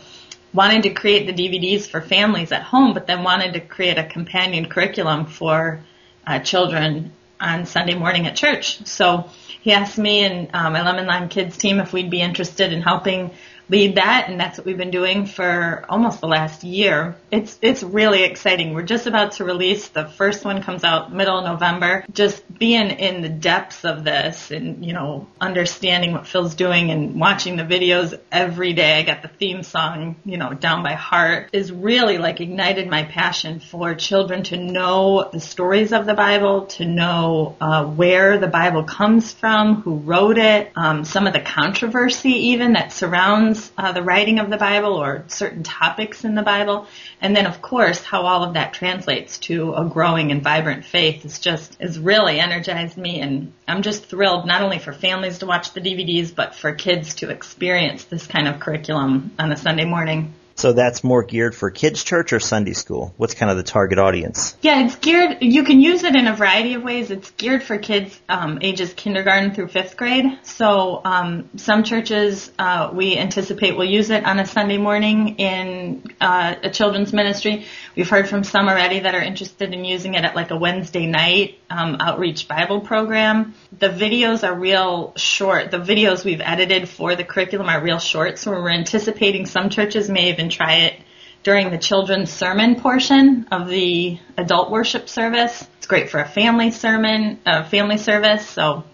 wanted 0.55 0.83
to 0.85 0.95
create 0.95 1.27
the 1.27 1.35
DVDs 1.35 1.87
for 1.87 2.01
families 2.01 2.53
at 2.53 2.63
home, 2.63 2.95
but 2.95 3.07
then 3.07 3.23
wanted 3.23 3.53
to 3.53 3.61
create 3.61 3.99
a 3.99 4.05
companion 4.05 4.67
curriculum 4.67 5.27
for 5.27 5.81
uh, 6.27 6.39
children 6.39 7.13
on 7.39 7.67
Sunday 7.67 7.95
morning 7.95 8.27
at 8.27 8.35
church. 8.35 8.87
So 8.87 9.29
he 9.61 9.73
asked 9.73 9.99
me 9.99 10.25
and 10.25 10.49
uh, 10.55 10.71
my 10.71 10.83
Lemon 10.83 11.07
Lime 11.07 11.29
Kids 11.29 11.59
team 11.59 11.81
if 11.81 11.93
we'd 11.93 12.11
be 12.11 12.23
interested 12.23 12.73
in 12.73 12.81
helping 12.81 13.33
lead 13.71 13.95
that, 13.95 14.29
and 14.29 14.39
that's 14.39 14.59
what 14.59 14.67
we've 14.67 14.77
been 14.77 14.91
doing 14.91 15.27
for 15.27 15.85
almost 15.89 16.21
the 16.21 16.27
last 16.27 16.65
year. 16.65 17.17
It's 17.31 17.59
it's 17.63 17.83
really 17.83 18.25
exciting. 18.25 18.75
We're 18.75 18.83
just 18.83 19.07
about 19.07 19.33
to 19.33 19.45
release 19.45 19.89
the 19.89 20.07
first 20.07 20.45
one 20.45 20.63
comes 20.63 20.83
out 20.83 21.13
middle 21.13 21.43
November. 21.43 22.05
Just 22.13 22.43
being 22.59 22.91
in 22.91 23.23
the 23.23 23.29
depths 23.29 23.85
of 23.85 24.03
this 24.03 24.51
and 24.51 24.85
you 24.85 24.93
know 24.93 25.29
understanding 25.41 26.13
what 26.13 26.27
Phil's 26.27 26.55
doing 26.55 26.91
and 26.91 27.21
watching 27.21 27.57
the 27.57 27.63
videos 27.63 28.19
every 28.33 28.73
day. 28.73 28.99
I 28.99 29.03
got 29.03 29.23
the 29.23 29.29
theme 29.29 29.63
song 29.63 30.17
you 30.25 30.37
know 30.37 30.53
down 30.53 30.83
by 30.83 30.95
heart 30.95 31.51
is 31.53 31.71
really 31.71 32.19
like 32.19 32.41
ignited 32.41 32.89
my 32.89 33.05
passion 33.05 33.61
for 33.61 33.95
children 33.95 34.43
to 34.45 34.57
know 34.57 35.31
the 35.33 35.41
stories 35.41 35.93
of 35.93 36.07
the 36.07 36.15
Bible, 36.15 36.67
to 36.67 36.85
know 36.85 37.57
uh, 37.61 37.85
where 37.85 38.39
the 38.39 38.49
Bible 38.49 38.83
comes 38.83 39.33
from, 39.33 39.83
who 39.83 39.97
wrote 39.97 40.39
it, 40.39 40.73
um, 40.75 41.05
some 41.05 41.29
of 41.29 41.33
the 41.33 41.41
controversy 41.41 42.31
even 42.31 42.73
that 42.73 42.93
surrounds 42.93 43.60
uh, 43.77 43.93
the 43.93 44.03
writing 44.03 44.39
of 44.39 44.51
the 44.51 44.57
Bible 44.57 44.95
or 44.95 45.25
certain 45.29 45.63
topics 45.63 46.25
in 46.25 46.35
the 46.35 46.43
Bible. 46.43 46.87
And 47.21 47.35
then 47.35 47.47
of 47.47 47.61
course 47.61 48.03
how 48.03 48.23
all 48.23 48.43
of 48.45 48.55
that 48.55 48.73
translates 48.73 49.39
to 49.41 49.75
a 49.75 49.85
growing 49.85 50.31
and 50.31 50.43
vibrant 50.43 50.85
faith 50.85 51.25
is 51.25 51.39
just, 51.39 51.81
has 51.81 51.99
really 51.99 52.39
energized 52.39 52.97
me 52.97 53.21
and 53.21 53.53
I'm 53.67 53.83
just 53.83 54.07
thrilled 54.07 54.47
not 54.47 54.63
only 54.63 54.79
for 54.79 54.93
families 54.93 55.39
to 55.39 55.47
watch 55.47 55.73
the 55.73 55.81
DVDs, 55.81 56.35
but 56.35 56.55
for 56.55 56.73
kids 56.73 57.15
to 57.17 57.31
experience 57.31 58.05
this 58.05 58.27
kind 58.27 58.49
of 58.49 58.61
curriculum 58.61 59.33
on 59.39 59.53
a 59.53 59.57
Sunday 59.57 59.85
morning. 59.85 60.35
So 60.61 60.75
that's 60.75 61.03
more 61.03 61.23
geared 61.23 61.55
for 61.55 61.71
kids 61.71 62.05
church 62.05 62.35
or 62.35 62.39
Sunday 62.39 62.75
school? 62.75 63.15
What's 63.17 63.33
kind 63.33 63.51
of 63.51 63.57
the 63.57 63.63
target 63.63 63.99
audience? 63.99 64.55
Yeah, 64.61 64.85
it's 64.85 64.95
geared, 64.97 65.39
you 65.41 65.65
can 65.65 65.81
use 65.81 66.05
it 66.05 66.15
in 66.15 66.27
a 66.27 66.37
variety 66.37 66.75
of 66.75 66.83
ways. 66.83 67.11
It's 67.11 67.31
geared 67.31 67.63
for 67.63 67.79
kids 67.79 68.21
um, 68.29 68.59
ages 68.61 68.93
kindergarten 68.93 69.55
through 69.55 69.69
fifth 69.69 69.97
grade. 69.97 70.27
So 70.43 71.01
um, 71.03 71.49
some 71.57 71.83
churches 71.83 72.53
uh, 72.59 72.91
we 72.93 73.17
anticipate 73.17 73.75
will 73.75 73.87
use 73.87 74.11
it 74.11 74.27
on 74.27 74.39
a 74.39 74.45
Sunday 74.45 74.77
morning 74.77 75.37
in 75.39 76.05
uh, 76.21 76.57
a 76.63 76.69
children's 76.69 77.15
ministry. 77.15 77.65
We've 77.97 78.11
heard 78.11 78.29
from 78.29 78.45
some 78.45 78.69
already 78.69 79.01
that 79.01 79.15
are 79.15 79.23
interested 79.23 79.73
in 79.73 79.87
using 79.87 80.13
it 80.13 80.27
at 80.27 80.37
like 80.37 80.51
a 80.51 80.59
Wednesday 80.59 81.07
night 81.07 81.59
um, 81.71 81.97
outreach 82.01 82.49
Bible 82.49 82.83
program. 82.83 83.55
The 83.79 83.89
videos 83.89 84.47
are 84.47 84.55
real 84.55 85.15
short. 85.17 85.71
The 85.71 85.79
videos 85.79 86.23
we've 86.23 86.43
edited 86.43 86.87
for 86.87 87.17
the 87.17 87.25
curriculum 87.25 87.71
are 87.71 87.83
real 87.83 87.99
short, 87.99 88.39
so 88.39 88.51
we're 88.51 88.69
anticipating 88.69 89.47
some 89.47 89.71
churches 89.71 90.11
may 90.11 90.29
even 90.29 90.50
try 90.51 90.75
it 90.87 90.95
during 91.43 91.71
the 91.71 91.79
children's 91.79 92.31
sermon 92.31 92.81
portion 92.81 93.47
of 93.51 93.69
the 93.69 94.19
adult 94.37 94.71
worship 94.71 95.09
service. 95.09 95.67
It's 95.79 95.87
great 95.87 96.11
for 96.11 96.21
a 96.21 96.29
family 96.29 96.71
sermon, 96.71 97.41
a 97.47 97.65
family 97.65 97.97
service. 97.97 98.49
So 98.49 98.85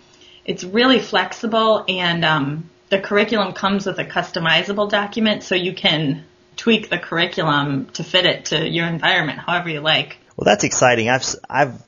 it's 0.44 0.62
really 0.62 1.00
flexible 1.00 1.84
and 1.88 2.24
um, 2.24 2.70
the 2.88 3.00
curriculum 3.00 3.52
comes 3.52 3.86
with 3.86 3.98
a 3.98 4.04
customizable 4.04 4.88
document 4.88 5.42
so 5.42 5.54
you 5.54 5.74
can 5.74 6.24
tweak 6.56 6.88
the 6.88 6.98
curriculum 6.98 7.86
to 7.94 8.04
fit 8.04 8.24
it 8.24 8.46
to 8.46 8.68
your 8.68 8.86
environment 8.86 9.38
however 9.40 9.68
you 9.68 9.80
like. 9.80 10.18
Well, 10.36 10.44
that's 10.44 10.64
exciting. 10.64 11.08
I've 11.08 11.24
I've 11.48 11.82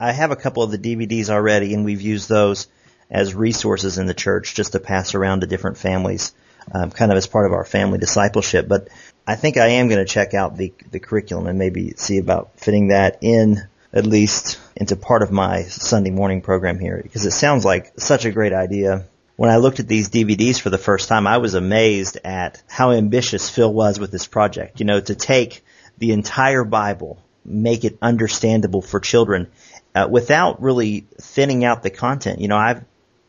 I 0.00 0.12
have 0.12 0.30
a 0.30 0.36
couple 0.36 0.62
of 0.62 0.70
the 0.70 0.78
DVDs 0.78 1.28
already, 1.28 1.74
and 1.74 1.84
we've 1.84 2.00
used 2.00 2.28
those 2.28 2.68
as 3.10 3.34
resources 3.34 3.98
in 3.98 4.06
the 4.06 4.14
church 4.14 4.54
just 4.54 4.72
to 4.72 4.80
pass 4.80 5.14
around 5.14 5.40
to 5.40 5.46
different 5.46 5.76
families, 5.76 6.32
um, 6.72 6.90
kind 6.90 7.10
of 7.10 7.16
as 7.16 7.26
part 7.26 7.46
of 7.46 7.52
our 7.52 7.64
family 7.64 7.98
discipleship. 7.98 8.68
But 8.68 8.88
I 9.26 9.36
think 9.36 9.56
I 9.56 9.68
am 9.68 9.88
going 9.88 10.04
to 10.04 10.10
check 10.10 10.34
out 10.34 10.56
the 10.56 10.72
the 10.90 11.00
curriculum 11.00 11.46
and 11.46 11.58
maybe 11.58 11.92
see 11.96 12.18
about 12.18 12.58
fitting 12.58 12.88
that 12.88 13.18
in 13.20 13.66
at 13.92 14.06
least 14.06 14.58
into 14.76 14.96
part 14.96 15.22
of 15.22 15.32
my 15.32 15.62
Sunday 15.62 16.10
morning 16.10 16.42
program 16.42 16.78
here 16.78 17.00
because 17.02 17.24
it 17.24 17.32
sounds 17.32 17.64
like 17.64 17.92
such 17.98 18.24
a 18.24 18.32
great 18.32 18.52
idea. 18.52 19.06
When 19.36 19.50
I 19.50 19.56
looked 19.56 19.80
at 19.80 19.88
these 19.88 20.10
DVDs 20.10 20.60
for 20.60 20.68
the 20.68 20.78
first 20.78 21.08
time, 21.08 21.26
I 21.26 21.38
was 21.38 21.54
amazed 21.54 22.18
at 22.24 22.62
how 22.66 22.90
ambitious 22.90 23.48
Phil 23.48 23.72
was 23.72 23.98
with 24.00 24.10
this 24.10 24.26
project. 24.26 24.80
You 24.80 24.86
know, 24.86 25.00
to 25.00 25.14
take 25.14 25.64
the 25.98 26.12
entire 26.12 26.64
Bible, 26.64 27.22
make 27.44 27.84
it 27.84 27.98
understandable 28.02 28.82
for 28.82 28.98
children, 28.98 29.48
uh, 29.94 30.08
without 30.10 30.60
really 30.60 31.06
thinning 31.20 31.64
out 31.64 31.82
the 31.82 31.90
content. 31.90 32.40
You 32.40 32.48
know, 32.48 32.56
I've 32.56 32.84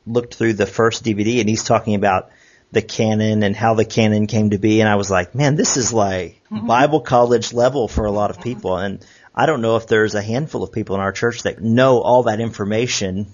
looked 0.06 0.36
through 0.36 0.54
the 0.54 0.66
first 0.66 1.04
DVD 1.04 1.40
and 1.40 1.48
he's 1.48 1.64
talking 1.64 1.96
about 1.96 2.32
the 2.72 2.82
canon 2.82 3.44
and 3.44 3.56
how 3.56 3.74
the 3.74 3.86
canon 3.86 4.28
came 4.28 4.52
to 4.52 4.58
be, 4.58 4.80
and 4.80 4.90
I 4.90 4.96
was 4.96 5.10
like, 5.10 5.34
man, 5.34 5.56
this 5.56 5.78
is 5.78 5.92
like 5.92 6.42
mm-hmm. 6.52 6.68
Bible 6.68 7.02
college 7.02 7.54
level 7.54 7.88
for 7.88 8.06
a 8.06 8.12
lot 8.12 8.30
of 8.30 8.42
people, 8.42 8.78
and 8.78 9.06
I 9.34 9.46
don't 9.46 9.62
know 9.62 9.76
if 9.76 9.88
there's 9.88 10.16
a 10.16 10.22
handful 10.22 10.64
of 10.64 10.72
people 10.72 10.96
in 10.96 11.02
our 11.02 11.12
church 11.12 11.44
that 11.44 11.62
know 11.62 12.02
all 12.02 12.24
that 12.24 12.40
information. 12.40 13.34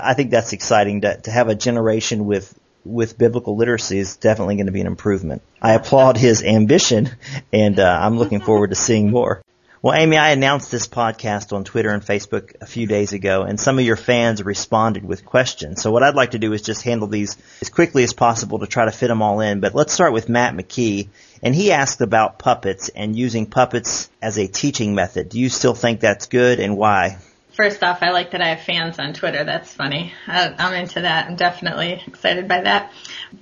I 0.00 0.14
think 0.14 0.30
that's 0.30 0.52
exciting 0.52 1.02
to, 1.02 1.20
to 1.22 1.30
have 1.30 1.48
a 1.48 1.54
generation 1.54 2.24
with 2.24 2.58
with 2.84 3.16
biblical 3.16 3.56
literacy 3.56 3.98
is 3.98 4.16
definitely 4.16 4.56
going 4.56 4.66
to 4.66 4.72
be 4.72 4.80
an 4.80 4.86
improvement. 4.86 5.42
I 5.60 5.72
applaud 5.72 6.16
his 6.16 6.42
ambition, 6.42 7.10
and 7.52 7.78
uh, 7.78 7.98
I'm 8.02 8.18
looking 8.18 8.40
forward 8.40 8.70
to 8.70 8.76
seeing 8.76 9.10
more. 9.10 9.42
Well, 9.84 9.92
Amy, 9.94 10.16
I 10.16 10.30
announced 10.30 10.70
this 10.70 10.88
podcast 10.88 11.52
on 11.52 11.64
Twitter 11.64 11.90
and 11.90 12.02
Facebook 12.02 12.54
a 12.62 12.66
few 12.66 12.86
days 12.86 13.12
ago, 13.12 13.42
and 13.42 13.60
some 13.60 13.78
of 13.78 13.84
your 13.84 13.96
fans 13.96 14.42
responded 14.42 15.04
with 15.04 15.26
questions. 15.26 15.82
So 15.82 15.90
what 15.90 16.02
I'd 16.02 16.14
like 16.14 16.30
to 16.30 16.38
do 16.38 16.54
is 16.54 16.62
just 16.62 16.80
handle 16.80 17.06
these 17.06 17.36
as 17.60 17.68
quickly 17.68 18.02
as 18.02 18.14
possible 18.14 18.60
to 18.60 18.66
try 18.66 18.86
to 18.86 18.90
fit 18.90 19.08
them 19.08 19.20
all 19.20 19.40
in. 19.40 19.60
But 19.60 19.74
let's 19.74 19.92
start 19.92 20.14
with 20.14 20.30
Matt 20.30 20.54
McKee, 20.54 21.08
and 21.42 21.54
he 21.54 21.70
asked 21.70 22.00
about 22.00 22.38
puppets 22.38 22.88
and 22.88 23.14
using 23.14 23.44
puppets 23.44 24.08
as 24.22 24.38
a 24.38 24.46
teaching 24.46 24.94
method. 24.94 25.28
Do 25.28 25.38
you 25.38 25.50
still 25.50 25.74
think 25.74 26.00
that's 26.00 26.28
good, 26.28 26.60
and 26.60 26.78
why? 26.78 27.18
First 27.54 27.84
off, 27.84 28.02
I 28.02 28.10
like 28.10 28.32
that 28.32 28.42
I 28.42 28.48
have 28.48 28.62
fans 28.62 28.98
on 28.98 29.12
Twitter. 29.12 29.44
That's 29.44 29.72
funny. 29.72 30.12
I'm 30.26 30.74
into 30.74 31.02
that. 31.02 31.28
I'm 31.28 31.36
definitely 31.36 32.02
excited 32.04 32.48
by 32.48 32.62
that. 32.62 32.92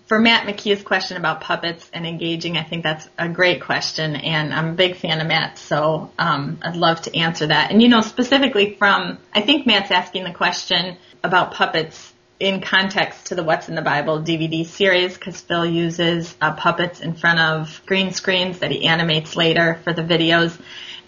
For 0.07 0.19
Matt 0.19 0.47
McKee's 0.47 0.83
question 0.83 1.17
about 1.17 1.41
puppets 1.41 1.91
and 1.95 2.07
engaging, 2.07 2.59
I 2.59 2.63
think 2.63 2.83
that's 2.83 3.09
a 3.17 3.31
great 3.31 3.63
question, 3.63 4.17
and 4.17 4.53
I'm 4.53 4.69
a 4.69 4.75
big 4.75 4.97
fan 4.97 5.23
of 5.23 5.27
Matt, 5.27 5.57
so 5.57 6.11
um, 6.19 6.59
I'd 6.61 6.77
love 6.77 7.01
to 7.03 7.17
answer 7.17 7.47
that. 7.47 7.71
And 7.71 7.81
you 7.81 7.89
know, 7.89 8.03
specifically 8.03 8.75
from, 8.75 9.17
I 9.35 9.41
think 9.41 9.67
Matt's 9.67 9.91
asking 9.91 10.25
the 10.25 10.33
question 10.33 10.99
about 11.25 11.53
puppets 11.53 12.13
in 12.39 12.61
context 12.61 13.27
to 13.27 13.35
the 13.35 13.43
What's 13.43 13.71
in 13.71 13.77
the 13.77 13.83
Bible 13.83 14.21
DVD 14.21 14.67
series, 14.67 15.15
because 15.15 15.41
Phil 15.41 15.65
uses 15.65 16.37
uh, 16.39 16.53
puppets 16.55 17.01
in 17.01 17.15
front 17.15 17.41
of 17.41 17.81
green 17.87 18.13
screens 18.13 18.59
that 18.59 18.71
he 18.71 18.85
animates 18.85 19.37
later 19.37 19.81
for 19.85 19.95
the 19.95 20.03
videos. 20.03 20.61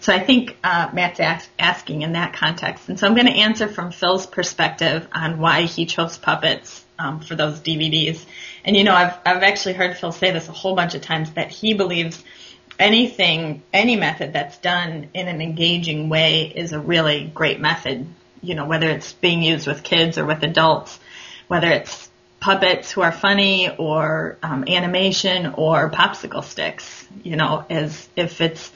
So 0.05 0.13
I 0.13 0.19
think 0.19 0.55
uh, 0.63 0.91
Matt's 0.93 1.19
ask, 1.19 1.49
asking 1.57 2.03
in 2.03 2.11
that 2.11 2.33
context. 2.33 2.89
And 2.89 2.99
so 2.99 3.07
I'm 3.07 3.15
going 3.15 3.25
to 3.25 3.33
answer 3.33 3.67
from 3.67 3.91
Phil's 3.91 4.27
perspective 4.27 5.07
on 5.11 5.39
why 5.39 5.63
he 5.63 5.87
chose 5.87 6.15
puppets 6.15 6.85
um, 6.99 7.21
for 7.21 7.33
those 7.33 7.59
DVDs. 7.59 8.23
And 8.63 8.77
you 8.77 8.83
know, 8.83 8.93
I've 8.93 9.17
I've 9.25 9.41
actually 9.41 9.73
heard 9.73 9.97
Phil 9.97 10.11
say 10.11 10.29
this 10.29 10.47
a 10.47 10.51
whole 10.51 10.75
bunch 10.75 10.93
of 10.93 11.01
times 11.01 11.31
that 11.31 11.49
he 11.49 11.73
believes 11.73 12.23
anything, 12.77 13.63
any 13.73 13.95
method 13.95 14.33
that's 14.33 14.59
done 14.59 15.09
in 15.15 15.27
an 15.27 15.41
engaging 15.41 16.07
way 16.07 16.53
is 16.55 16.71
a 16.71 16.79
really 16.79 17.25
great 17.33 17.59
method. 17.59 18.05
You 18.43 18.53
know, 18.53 18.67
whether 18.67 18.87
it's 18.91 19.11
being 19.13 19.41
used 19.41 19.65
with 19.65 19.81
kids 19.81 20.19
or 20.19 20.25
with 20.25 20.43
adults, 20.43 20.99
whether 21.47 21.67
it's 21.67 22.11
puppets 22.39 22.91
who 22.91 23.01
are 23.01 23.11
funny 23.11 23.75
or 23.75 24.37
um, 24.43 24.65
animation 24.67 25.55
or 25.55 25.89
popsicle 25.89 26.43
sticks. 26.43 27.07
You 27.23 27.37
know, 27.37 27.65
as 27.71 28.07
if 28.15 28.39
it's 28.39 28.71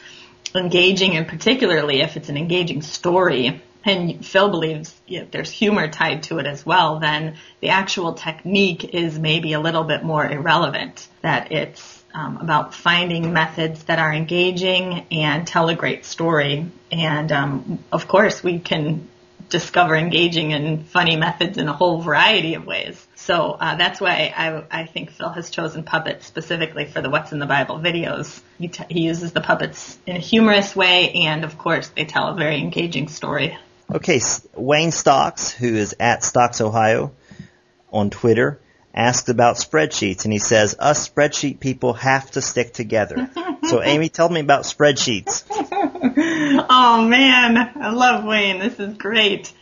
engaging 0.55 1.15
and 1.15 1.27
particularly 1.27 2.01
if 2.01 2.17
it's 2.17 2.29
an 2.29 2.37
engaging 2.37 2.81
story 2.81 3.61
and 3.85 4.25
Phil 4.25 4.49
believes 4.49 4.93
you 5.07 5.21
know, 5.21 5.27
there's 5.31 5.49
humor 5.49 5.87
tied 5.87 6.23
to 6.23 6.39
it 6.39 6.45
as 6.45 6.65
well, 6.65 6.99
then 6.99 7.37
the 7.61 7.69
actual 7.69 8.13
technique 8.13 8.83
is 8.83 9.17
maybe 9.17 9.53
a 9.53 9.59
little 9.59 9.83
bit 9.83 10.03
more 10.03 10.29
irrelevant. 10.29 11.07
That 11.21 11.51
it's 11.51 12.03
um, 12.13 12.37
about 12.37 12.73
finding 12.73 13.33
methods 13.33 13.83
that 13.83 13.99
are 13.99 14.13
engaging 14.13 15.05
and 15.11 15.47
tell 15.47 15.69
a 15.69 15.75
great 15.75 16.05
story. 16.05 16.69
And 16.91 17.31
um, 17.31 17.79
of 17.91 18.07
course, 18.07 18.43
we 18.43 18.59
can 18.59 19.07
discover 19.49 19.95
engaging 19.95 20.53
and 20.53 20.87
funny 20.87 21.15
methods 21.15 21.57
in 21.57 21.67
a 21.67 21.73
whole 21.73 22.01
variety 22.01 22.53
of 22.53 22.65
ways. 22.65 23.07
So 23.15 23.51
uh, 23.51 23.75
that's 23.75 23.99
why 23.99 24.33
I, 24.35 24.81
I 24.81 24.85
think 24.85 25.11
Phil 25.11 25.29
has 25.29 25.49
chosen 25.49 25.83
puppets 25.83 26.25
specifically 26.25 26.85
for 26.85 27.01
the 27.01 27.09
What's 27.09 27.31
in 27.31 27.39
the 27.39 27.45
Bible 27.45 27.79
videos. 27.79 28.41
He, 28.57 28.69
t- 28.69 28.85
he 28.89 29.01
uses 29.01 29.33
the 29.33 29.41
puppets 29.41 29.97
in 30.05 30.15
a 30.15 30.19
humorous 30.19 30.75
way, 30.75 31.11
and 31.11 31.43
of 31.43 31.57
course, 31.57 31.89
they 31.89 32.05
tell 32.05 32.27
a 32.27 32.35
very 32.35 32.59
engaging 32.59 33.07
story. 33.07 33.57
Okay, 33.91 34.21
Wayne 34.55 34.91
Stocks, 34.91 35.51
who 35.51 35.75
is 35.75 35.95
at 35.99 36.23
Stocks 36.23 36.61
Ohio 36.61 37.11
on 37.91 38.09
Twitter, 38.09 38.59
asked 38.93 39.29
about 39.29 39.55
spreadsheets, 39.55 40.25
and 40.25 40.33
he 40.33 40.39
says, 40.39 40.75
us 40.79 41.07
spreadsheet 41.07 41.59
people 41.59 41.93
have 41.93 42.29
to 42.31 42.41
stick 42.41 42.73
together. 42.73 43.29
so 43.63 43.81
Amy, 43.81 44.09
tell 44.09 44.29
me 44.29 44.39
about 44.39 44.63
spreadsheets. 44.63 45.43
oh 46.69 47.07
man, 47.07 47.57
I 47.57 47.91
love 47.91 48.25
Wayne. 48.25 48.59
This 48.59 48.79
is 48.79 48.97
great. 48.97 49.53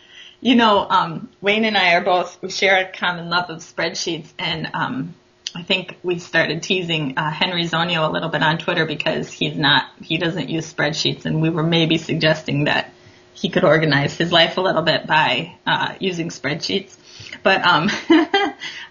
You 0.41 0.55
know, 0.55 0.87
um, 0.89 1.29
Wayne 1.41 1.65
and 1.65 1.77
I 1.77 1.93
are 1.93 2.03
both, 2.03 2.41
we 2.41 2.49
share 2.49 2.79
a 2.79 2.91
common 2.91 3.29
love 3.29 3.49
of 3.49 3.59
spreadsheets 3.59 4.27
and, 4.39 4.69
um, 4.73 5.15
I 5.55 5.63
think 5.63 5.97
we 6.03 6.19
started 6.19 6.61
teasing 6.61 7.17
uh, 7.17 7.31
Henry 7.31 7.65
Zonio 7.65 8.07
a 8.07 8.11
little 8.11 8.29
bit 8.29 8.43
on 8.43 8.57
Twitter 8.57 8.85
because 8.85 9.31
he's 9.31 9.55
not, 9.55 9.85
he 10.01 10.17
doesn't 10.17 10.49
use 10.49 10.71
spreadsheets 10.71 11.25
and 11.25 11.41
we 11.41 11.49
were 11.49 11.63
maybe 11.63 11.97
suggesting 11.97 12.65
that 12.65 12.91
he 13.33 13.49
could 13.49 13.63
organize 13.63 14.15
his 14.15 14.31
life 14.31 14.57
a 14.57 14.61
little 14.61 14.81
bit 14.81 15.07
by 15.07 15.55
uh, 15.65 15.93
using 15.99 16.29
spreadsheets. 16.29 16.95
But 17.43 17.63
um, 17.63 17.89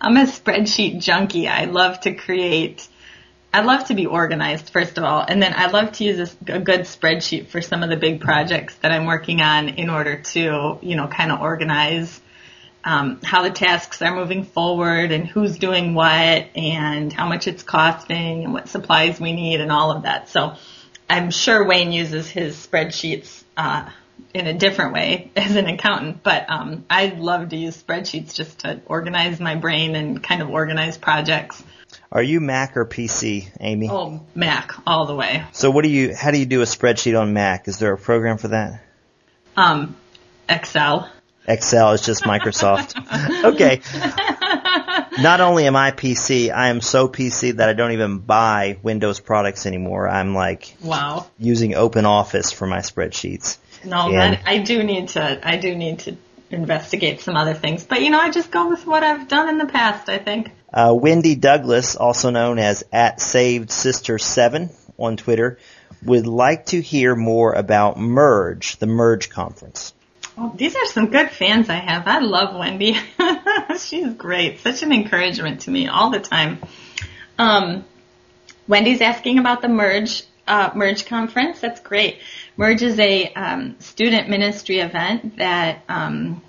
I'm 0.01 0.17
a 0.17 0.27
spreadsheet 0.27 1.01
junkie. 1.01 1.49
I 1.49 1.65
love 1.65 2.01
to 2.01 2.15
create 2.15 2.87
I 3.57 3.61
love 3.61 3.87
to 3.87 3.95
be 3.95 4.05
organized, 4.05 4.69
first 4.69 4.99
of 4.99 5.05
all, 5.05 5.25
and 5.27 5.43
then 5.43 5.55
I 5.57 5.69
love 5.71 5.93
to 5.93 6.05
use 6.05 6.37
a, 6.47 6.57
a 6.57 6.61
good 6.61 6.81
spreadsheet 6.81 7.47
for 7.47 7.63
some 7.63 7.83
of 7.83 7.89
the 7.89 7.97
big 7.97 8.21
projects 8.21 8.75
that 8.83 8.93
I'm 8.93 9.07
working 9.07 9.41
on 9.41 9.71
in 9.71 9.89
order 9.89 10.17
to, 10.17 10.79
you 10.83 10.95
know, 10.95 11.09
kind 11.09 11.33
of 11.33 11.41
organize 11.41 12.21
um, 12.85 13.19
how 13.25 13.45
the 13.45 13.51
tasks 13.51 14.03
are 14.03 14.15
moving 14.15 14.45
forward 14.45 15.11
and 15.11 15.27
who's 15.27 15.57
doing 15.57 15.95
what 15.95 16.11
and 16.55 17.11
how 17.11 17.27
much 17.27 17.47
it's 17.47 17.63
costing 17.63 18.45
and 18.45 18.53
what 18.53 18.69
supplies 18.69 19.19
we 19.19 19.33
need 19.33 19.63
and 19.63 19.73
all 19.73 19.91
of 19.91 20.03
that. 20.03 20.29
So 20.29 20.57
I'm 21.09 21.31
sure 21.31 21.65
Wayne 21.65 21.93
uses 21.93 22.29
his 22.29 22.57
spreadsheets 22.57 23.43
uh, 23.57 23.89
in 24.35 24.47
a 24.47 24.55
different 24.55 24.93
way 24.93 25.31
as 25.37 25.57
an 25.57 25.67
accountant, 25.67 26.23
but 26.23 26.49
um, 26.49 26.85
I 26.91 27.07
love 27.07 27.51
to 27.51 27.57
use 27.57 27.81
spreadsheets 27.81 28.35
just 28.35 28.61
to 28.61 28.81
organize 28.87 29.41
my 29.41 29.55
brain 29.55 29.95
and 29.95 30.23
kind 30.23 30.43
of 30.43 30.51
organize 30.51 30.99
projects. 30.99 31.63
Are 32.13 32.23
you 32.23 32.41
Mac 32.41 32.77
or 32.77 32.85
PC, 32.85 33.49
Amy? 33.61 33.89
Oh, 33.91 34.21
Mac 34.35 34.75
all 34.87 35.07
the 35.07 35.15
way. 35.15 35.45
So 35.53 35.71
what 35.71 35.83
do 35.83 35.91
you? 35.91 36.15
How 36.15 36.31
do 36.31 36.39
you 36.39 36.47
do 36.47 36.63
a 36.63 36.65
spreadsheet 36.65 37.19
on 37.19 37.33
Mac? 37.33 37.69
Is 37.69 37.79
there 37.79 37.93
a 37.93 37.99
program 37.99 38.39
for 38.39 38.49
that? 38.49 38.83
Um, 39.57 39.97
Excel. 40.49 41.11
Excel 41.49 41.93
is 41.93 42.03
just 42.03 42.25
Microsoft. 42.25 43.45
okay. 43.45 43.81
Not 45.19 45.41
only 45.41 45.67
am 45.67 45.77
I 45.77 45.91
PC, 45.91 46.53
I 46.53 46.69
am 46.69 46.81
so 46.81 47.09
PC 47.09 47.57
that 47.57 47.69
I 47.69 47.73
don't 47.73 47.93
even 47.93 48.19
buy 48.19 48.79
Windows 48.83 49.21
products 49.21 49.67
anymore. 49.67 50.09
I'm 50.09 50.35
like 50.35 50.77
wow 50.83 51.27
using 51.39 51.75
Open 51.75 52.07
Office 52.07 52.53
for 52.53 52.67
my 52.67 52.79
spreadsheets. 52.79 53.59
No, 53.85 54.11
and, 54.11 54.39
I 54.45 54.59
do 54.59 54.83
need 54.83 55.09
to. 55.11 55.41
I 55.47 55.57
do 55.57 55.75
need 55.75 56.01
to 56.01 56.17
investigate 56.51 57.21
some 57.21 57.37
other 57.37 57.55
things. 57.55 57.85
But 57.85 58.03
you 58.03 58.11
know, 58.11 58.21
I 58.21 58.31
just 58.31 58.51
go 58.51 58.69
with 58.69 58.87
what 58.87 59.03
I've 59.03 59.29
done 59.29 59.49
in 59.49 59.59
the 59.59 59.67
past. 59.67 60.09
I 60.09 60.19
think. 60.19 60.51
Uh, 60.73 60.95
Wendy 60.95 61.37
Douglas, 61.37 61.97
also 61.97 62.31
known 62.31 62.59
as 62.59 62.85
at 62.93 63.21
Saved 63.21 63.71
Sister 63.71 64.19
Seven 64.19 64.71
on 64.99 65.17
Twitter, 65.17 65.59
would 66.05 66.27
like 66.27 66.67
to 66.67 66.81
hear 66.81 67.15
more 67.15 67.53
about 67.53 67.99
Merge, 67.99 68.77
the 68.77 68.87
Merge 68.87 69.31
conference. 69.31 69.95
Oh, 70.39 70.53
these 70.55 70.77
are 70.77 70.87
some 70.87 71.07
good 71.11 71.31
fans 71.31 71.71
I 71.71 71.77
have. 71.77 72.07
I 72.07 72.19
love 72.19 72.55
Wendy. 72.55 72.97
She's 73.79 74.13
great. 74.15 74.61
Such 74.61 74.83
an 74.83 74.93
encouragement 74.93 75.63
to 75.63 75.71
me 75.71 75.89
all 75.89 76.11
the 76.11 76.21
time. 76.21 76.59
Um, 77.39 77.85
Wendy's 78.69 79.01
asking 79.01 79.39
about 79.39 79.63
the 79.63 79.69
Merge 79.69 80.25
uh, 80.47 80.71
Merge 80.75 81.07
conference. 81.07 81.61
That's 81.61 81.81
great. 81.81 82.19
Merge 82.57 82.83
is 82.83 82.99
a 82.99 83.33
um, 83.33 83.77
student 83.81 84.29
ministry 84.29 84.79
event 84.79 85.39
that 85.39 85.83
um, 85.89 86.43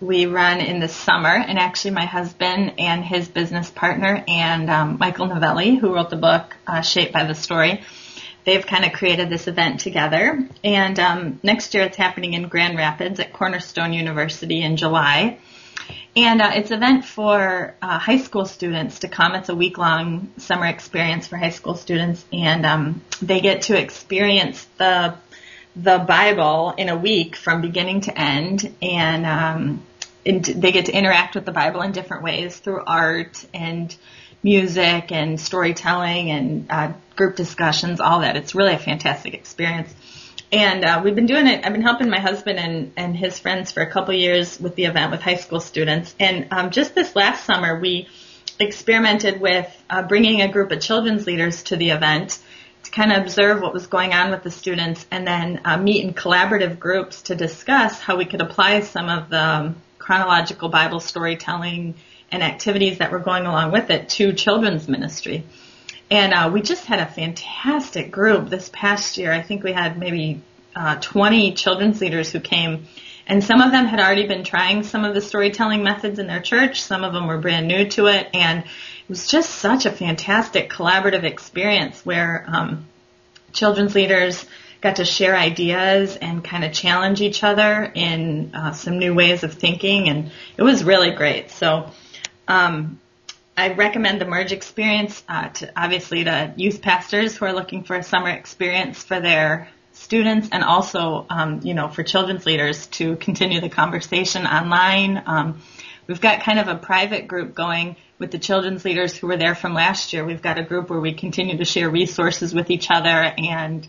we 0.00 0.26
run 0.26 0.60
in 0.60 0.80
the 0.80 0.88
summer, 0.88 1.28
and 1.28 1.58
actually, 1.58 1.92
my 1.92 2.06
husband 2.06 2.74
and 2.78 3.04
his 3.04 3.28
business 3.28 3.70
partner 3.70 4.24
and 4.26 4.70
um, 4.70 4.96
Michael 4.98 5.26
Novelli, 5.26 5.76
who 5.76 5.94
wrote 5.94 6.10
the 6.10 6.16
book 6.16 6.56
uh, 6.66 6.80
Shaped 6.80 7.12
by 7.12 7.24
the 7.24 7.34
Story, 7.34 7.82
they've 8.44 8.66
kind 8.66 8.84
of 8.84 8.92
created 8.92 9.30
this 9.30 9.46
event 9.48 9.80
together. 9.80 10.48
And 10.64 10.98
um, 10.98 11.40
next 11.42 11.74
year, 11.74 11.84
it's 11.84 11.96
happening 11.96 12.34
in 12.34 12.48
Grand 12.48 12.76
Rapids 12.76 13.20
at 13.20 13.32
Cornerstone 13.32 13.92
University 13.92 14.62
in 14.62 14.76
July. 14.76 15.38
And 16.14 16.42
uh, 16.42 16.50
it's 16.54 16.70
an 16.70 16.76
event 16.76 17.04
for 17.04 17.74
uh, 17.80 17.98
high 17.98 18.18
school 18.18 18.44
students 18.44 19.00
to 19.00 19.08
come. 19.08 19.34
It's 19.34 19.48
a 19.48 19.54
week 19.54 19.78
long 19.78 20.30
summer 20.36 20.66
experience 20.66 21.26
for 21.26 21.36
high 21.36 21.50
school 21.50 21.74
students, 21.74 22.24
and 22.32 22.66
um, 22.66 23.02
they 23.22 23.40
get 23.40 23.62
to 23.62 23.80
experience 23.80 24.66
the 24.76 25.14
the 25.74 25.98
Bible 26.06 26.74
in 26.76 26.90
a 26.90 26.96
week 26.96 27.34
from 27.34 27.62
beginning 27.62 28.02
to 28.02 28.18
end, 28.18 28.74
and 28.82 29.24
um, 29.24 29.82
and 30.26 30.44
they 30.44 30.70
get 30.70 30.86
to 30.86 30.92
interact 30.92 31.34
with 31.34 31.46
the 31.46 31.52
Bible 31.52 31.80
in 31.80 31.92
different 31.92 32.22
ways 32.22 32.58
through 32.58 32.82
art 32.86 33.46
and 33.54 33.96
music 34.42 35.12
and 35.12 35.40
storytelling 35.40 36.30
and 36.30 36.66
uh, 36.70 36.92
group 37.16 37.36
discussions, 37.36 38.00
all 38.00 38.20
that. 38.20 38.36
It's 38.36 38.54
really 38.54 38.74
a 38.74 38.78
fantastic 38.78 39.34
experience. 39.34 39.94
And 40.50 40.84
uh, 40.84 41.00
we've 41.02 41.14
been 41.14 41.26
doing 41.26 41.46
it. 41.46 41.64
I've 41.64 41.72
been 41.72 41.82
helping 41.82 42.10
my 42.10 42.18
husband 42.18 42.58
and, 42.58 42.92
and 42.96 43.16
his 43.16 43.38
friends 43.38 43.72
for 43.72 43.80
a 43.80 43.90
couple 43.90 44.12
years 44.14 44.60
with 44.60 44.74
the 44.74 44.84
event 44.84 45.10
with 45.10 45.22
high 45.22 45.36
school 45.36 45.60
students. 45.60 46.14
And 46.20 46.48
um, 46.50 46.70
just 46.70 46.94
this 46.94 47.16
last 47.16 47.44
summer, 47.44 47.80
we 47.80 48.08
experimented 48.58 49.40
with 49.40 49.66
uh, 49.88 50.02
bringing 50.02 50.42
a 50.42 50.52
group 50.52 50.70
of 50.70 50.80
children's 50.80 51.26
leaders 51.26 51.62
to 51.64 51.76
the 51.76 51.90
event 51.90 52.38
to 52.82 52.90
kind 52.90 53.12
of 53.12 53.22
observe 53.22 53.62
what 53.62 53.72
was 53.72 53.86
going 53.86 54.12
on 54.12 54.30
with 54.30 54.42
the 54.42 54.50
students 54.50 55.06
and 55.10 55.26
then 55.26 55.60
uh, 55.64 55.76
meet 55.76 56.04
in 56.04 56.12
collaborative 56.12 56.78
groups 56.78 57.22
to 57.22 57.34
discuss 57.34 58.00
how 58.00 58.16
we 58.16 58.24
could 58.24 58.40
apply 58.40 58.80
some 58.80 59.08
of 59.08 59.30
the 59.30 59.42
um, 59.42 59.76
chronological 59.98 60.68
Bible 60.68 61.00
storytelling 61.00 61.94
and 62.32 62.42
activities 62.42 62.98
that 62.98 63.12
were 63.12 63.18
going 63.18 63.46
along 63.46 63.70
with 63.70 63.90
it 63.90 64.08
to 64.08 64.32
children's 64.32 64.88
ministry. 64.88 65.44
And 66.10 66.32
uh, 66.32 66.50
we 66.52 66.62
just 66.62 66.86
had 66.86 66.98
a 66.98 67.06
fantastic 67.06 68.10
group 68.10 68.48
this 68.48 68.70
past 68.72 69.16
year. 69.16 69.32
I 69.32 69.42
think 69.42 69.62
we 69.62 69.72
had 69.72 69.98
maybe 69.98 70.42
uh, 70.74 70.96
20 70.96 71.54
children's 71.54 72.00
leaders 72.00 72.30
who 72.30 72.40
came, 72.40 72.86
and 73.26 73.44
some 73.44 73.60
of 73.60 73.70
them 73.70 73.86
had 73.86 74.00
already 74.00 74.26
been 74.26 74.44
trying 74.44 74.82
some 74.82 75.04
of 75.04 75.14
the 75.14 75.20
storytelling 75.20 75.84
methods 75.84 76.18
in 76.18 76.26
their 76.26 76.40
church. 76.40 76.82
Some 76.82 77.04
of 77.04 77.12
them 77.12 77.26
were 77.26 77.38
brand 77.38 77.68
new 77.68 77.88
to 77.90 78.06
it, 78.06 78.28
and 78.34 78.60
it 78.60 79.08
was 79.08 79.26
just 79.26 79.50
such 79.50 79.86
a 79.86 79.92
fantastic 79.92 80.70
collaborative 80.70 81.24
experience 81.24 82.04
where 82.04 82.44
um, 82.48 82.86
children's 83.52 83.94
leaders 83.94 84.44
got 84.80 84.96
to 84.96 85.04
share 85.04 85.36
ideas 85.36 86.16
and 86.16 86.42
kind 86.42 86.64
of 86.64 86.72
challenge 86.72 87.20
each 87.20 87.44
other 87.44 87.90
in 87.94 88.50
uh, 88.54 88.72
some 88.72 88.98
new 88.98 89.14
ways 89.14 89.44
of 89.44 89.54
thinking, 89.54 90.08
and 90.08 90.30
it 90.56 90.62
was 90.62 90.82
really 90.82 91.12
great. 91.12 91.50
So 91.50 91.90
um, 92.48 93.00
I 93.56 93.74
recommend 93.74 94.20
the 94.20 94.24
Merge 94.24 94.52
experience 94.52 95.22
uh, 95.28 95.48
to 95.48 95.72
obviously 95.76 96.24
to 96.24 96.54
youth 96.56 96.80
pastors 96.80 97.36
who 97.36 97.44
are 97.44 97.52
looking 97.52 97.84
for 97.84 97.96
a 97.96 98.02
summer 98.02 98.30
experience 98.30 99.02
for 99.02 99.20
their 99.20 99.68
students, 99.92 100.48
and 100.50 100.64
also 100.64 101.26
um, 101.28 101.60
you 101.62 101.74
know 101.74 101.88
for 101.88 102.02
children's 102.02 102.46
leaders 102.46 102.86
to 102.88 103.16
continue 103.16 103.60
the 103.60 103.68
conversation 103.68 104.46
online. 104.46 105.22
Um, 105.26 105.62
we've 106.06 106.20
got 106.20 106.42
kind 106.42 106.58
of 106.58 106.68
a 106.68 106.76
private 106.76 107.28
group 107.28 107.54
going 107.54 107.96
with 108.18 108.30
the 108.30 108.38
children's 108.38 108.84
leaders 108.84 109.16
who 109.16 109.26
were 109.26 109.36
there 109.36 109.54
from 109.54 109.74
last 109.74 110.12
year. 110.12 110.24
We've 110.24 110.40
got 110.40 110.58
a 110.58 110.62
group 110.62 110.88
where 110.88 111.00
we 111.00 111.12
continue 111.12 111.58
to 111.58 111.64
share 111.64 111.90
resources 111.90 112.54
with 112.54 112.70
each 112.70 112.90
other 112.90 113.08
and 113.08 113.86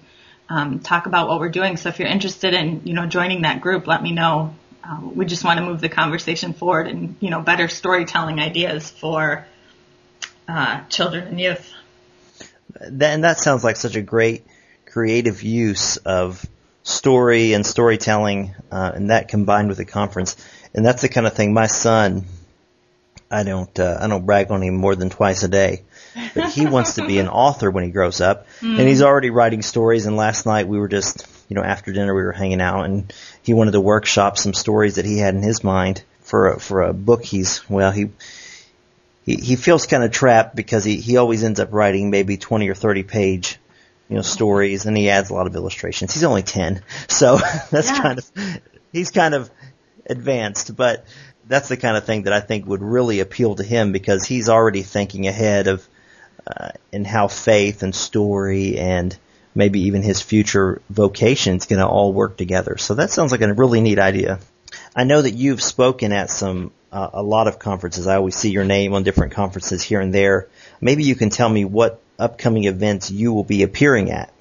um, 0.50 0.80
talk 0.80 1.06
about 1.06 1.28
what 1.30 1.40
we're 1.40 1.50
doing. 1.50 1.78
So 1.78 1.90
if 1.90 2.00
you're 2.00 2.08
interested 2.08 2.54
in, 2.54 2.82
you 2.84 2.94
know, 2.94 3.06
joining 3.06 3.44
that 3.44 3.62
group, 3.62 3.88
let 3.88 4.02
me 4.02 4.12
know. 4.12 4.56
Uh, 4.84 5.00
we 5.02 5.26
just 5.26 5.44
want 5.44 5.60
to 5.60 5.66
move 5.66 5.80
the 5.80 5.90
conversation 5.90 6.54
forward 6.54 6.88
and, 6.88 7.16
you 7.20 7.30
know, 7.30 7.42
better 7.42 7.68
storytelling 7.68 8.40
ideas 8.40 8.90
for 8.90 9.46
uh, 10.48 10.82
children 10.90 11.28
and 11.28 11.40
youth. 11.40 11.72
And 12.80 13.24
that 13.24 13.38
sounds 13.38 13.64
like 13.64 13.78
such 13.78 13.96
a 13.96 14.02
great 14.02 14.46
creative 14.86 15.42
use 15.42 15.98
of 15.98 16.46
story 16.84 17.54
and 17.54 17.66
storytelling, 17.66 18.56
uh, 18.72 18.92
and 18.94 19.10
that 19.10 19.30
combined 19.30 19.70
with 19.70 19.78
the 19.78 19.86
conference. 19.86 20.36
And 20.74 20.86
that's 20.86 21.02
the 21.02 21.10
kind 21.10 21.26
of 21.26 21.34
thing 21.34 21.54
my 21.54 21.68
son, 21.68 22.26
I 23.32 23.44
don't, 23.44 23.80
uh, 23.80 23.98
I 24.02 24.08
don't 24.08 24.26
brag 24.26 24.52
on 24.52 24.62
him 24.62 24.76
more 24.76 24.96
than 24.96 25.10
twice 25.10 25.44
a 25.44 25.48
day 25.48 25.84
but 26.34 26.52
he 26.52 26.66
wants 26.66 26.96
to 26.96 27.06
be 27.06 27.20
an 27.20 27.28
author 27.30 27.72
when 27.72 27.84
he 27.84 27.90
grows 27.90 28.22
up, 28.22 28.48
mm. 28.60 28.78
and 28.78 28.88
he's 28.88 29.02
already 29.02 29.30
writing 29.30 29.62
stories. 29.62 30.06
And 30.06 30.16
last 30.16 30.46
night 30.46 30.68
we 30.68 30.80
were 30.80 30.88
just, 30.88 31.28
you 31.50 31.56
know, 31.56 31.64
after 31.64 31.92
dinner 31.92 32.14
we 32.14 32.24
were 32.24 32.32
hanging 32.32 32.62
out, 32.62 32.86
and 32.86 33.14
he 33.44 33.54
wanted 33.54 33.72
to 33.72 33.82
workshop 33.82 34.38
some 34.38 34.54
stories 34.54 34.96
that 34.96 35.06
he 35.06 35.18
had 35.18 35.36
in 35.36 35.44
his 35.44 35.64
mind 35.64 36.04
for 36.22 36.54
a, 36.54 36.60
for 36.60 36.82
a 36.82 36.94
book. 36.94 37.24
He's 37.24 37.68
well, 37.70 37.92
he 37.92 38.10
he 39.26 39.36
he 39.36 39.56
feels 39.56 39.86
kind 39.86 40.04
of 40.04 40.12
trapped 40.12 40.56
because 40.56 40.84
he 40.84 40.98
he 40.98 41.18
always 41.18 41.44
ends 41.44 41.60
up 41.60 41.72
writing 41.72 42.10
maybe 42.10 42.38
twenty 42.38 42.70
or 42.70 42.76
thirty 42.76 43.04
page 43.04 43.60
you 44.10 44.16
know 44.16 44.22
stories, 44.22 44.86
and 44.86 44.98
he 44.98 45.10
adds 45.10 45.30
a 45.30 45.34
lot 45.34 45.48
of 45.48 45.56
illustrations. 45.56 46.14
He's 46.14 46.24
only 46.24 46.44
ten, 46.44 46.82
so 47.08 47.38
that's 47.72 47.90
yeah. 47.90 48.02
kind 48.02 48.20
of 48.20 48.32
he's 48.92 49.12
kind 49.12 49.34
of 49.34 49.50
advanced, 50.06 50.76
but 50.76 51.06
that's 51.46 51.68
the 51.68 51.78
kind 51.78 51.98
of 51.98 52.06
thing 52.06 52.24
that 52.24 52.34
I 52.34 52.40
think 52.40 52.66
would 52.66 52.82
really 52.82 53.20
appeal 53.20 53.56
to 53.56 53.64
him 53.64 53.92
because 53.92 54.26
he's 54.26 54.50
already 54.50 54.82
thinking 54.82 55.28
ahead 55.28 55.68
of 55.68 55.88
uh, 56.48 56.70
and 56.92 57.06
how 57.06 57.28
faith 57.28 57.84
and 57.84 57.94
story 57.94 58.78
and 58.78 59.18
maybe 59.56 59.82
even 59.82 60.02
his 60.02 60.22
future 60.22 60.82
vocation 60.90 61.58
is 61.58 61.66
going 61.66 61.80
to 61.80 61.88
all 61.88 62.14
work 62.14 62.38
together. 62.38 62.78
So 62.78 62.96
that 62.96 63.10
sounds 63.10 63.32
like 63.32 63.42
a 63.42 63.54
really 63.54 63.82
neat 63.82 64.00
idea. 64.00 64.40
I 64.96 65.04
know 65.04 65.22
that 65.22 65.32
you've 65.32 65.62
spoken 65.62 66.12
at 66.12 66.30
some 66.30 66.72
uh, 66.92 67.10
a 67.14 67.24
lot 67.24 67.48
of 67.48 67.58
conferences. 67.58 68.06
I 68.06 68.16
always 68.16 68.36
see 68.36 68.52
your 68.52 68.66
name 68.66 68.94
on 68.94 69.04
different 69.04 69.34
conferences 69.34 69.82
here 69.82 70.00
and 70.00 70.14
there. 70.14 70.48
Maybe 70.80 71.04
you 71.04 71.16
can 71.16 71.30
tell 71.30 71.50
me 71.50 71.66
what 71.66 72.02
upcoming 72.20 72.66
events 72.66 73.10
you 73.10 73.34
will 73.34 73.44
be 73.44 73.64
appearing 73.64 74.12
at. 74.12 74.32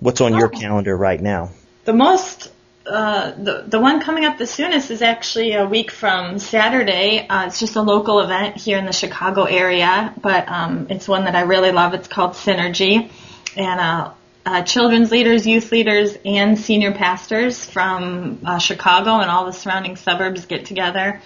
What's 0.00 0.20
on 0.20 0.34
oh. 0.34 0.38
your 0.38 0.48
calendar 0.48 0.96
right 0.96 1.20
now? 1.20 1.50
The 1.84 1.92
most 1.92 2.50
uh, 2.84 3.30
the 3.30 3.64
the 3.68 3.80
one 3.80 4.00
coming 4.00 4.24
up 4.24 4.38
the 4.38 4.46
soonest 4.46 4.90
is 4.90 5.02
actually 5.02 5.52
a 5.52 5.64
week 5.64 5.92
from 5.92 6.40
Saturday. 6.40 7.26
Uh, 7.28 7.46
it's 7.46 7.60
just 7.60 7.76
a 7.76 7.82
local 7.82 8.18
event 8.18 8.56
here 8.56 8.78
in 8.78 8.84
the 8.84 8.92
Chicago 8.92 9.44
area, 9.44 10.12
but 10.20 10.48
um, 10.48 10.88
it's 10.90 11.06
one 11.06 11.24
that 11.24 11.36
I 11.36 11.42
really 11.42 11.70
love. 11.70 11.94
It's 11.94 12.08
called 12.08 12.32
Synergy, 12.32 13.08
and 13.56 13.80
uh, 13.80 14.12
uh, 14.44 14.62
children's 14.62 15.10
leaders, 15.10 15.46
youth 15.46 15.70
leaders, 15.70 16.16
and 16.24 16.58
senior 16.58 16.92
pastors 16.92 17.64
from 17.64 18.40
uh, 18.44 18.58
Chicago 18.58 19.20
and 19.20 19.30
all 19.30 19.46
the 19.46 19.52
surrounding 19.52 19.96
suburbs 19.96 20.46
get 20.46 20.66
together 20.66 21.20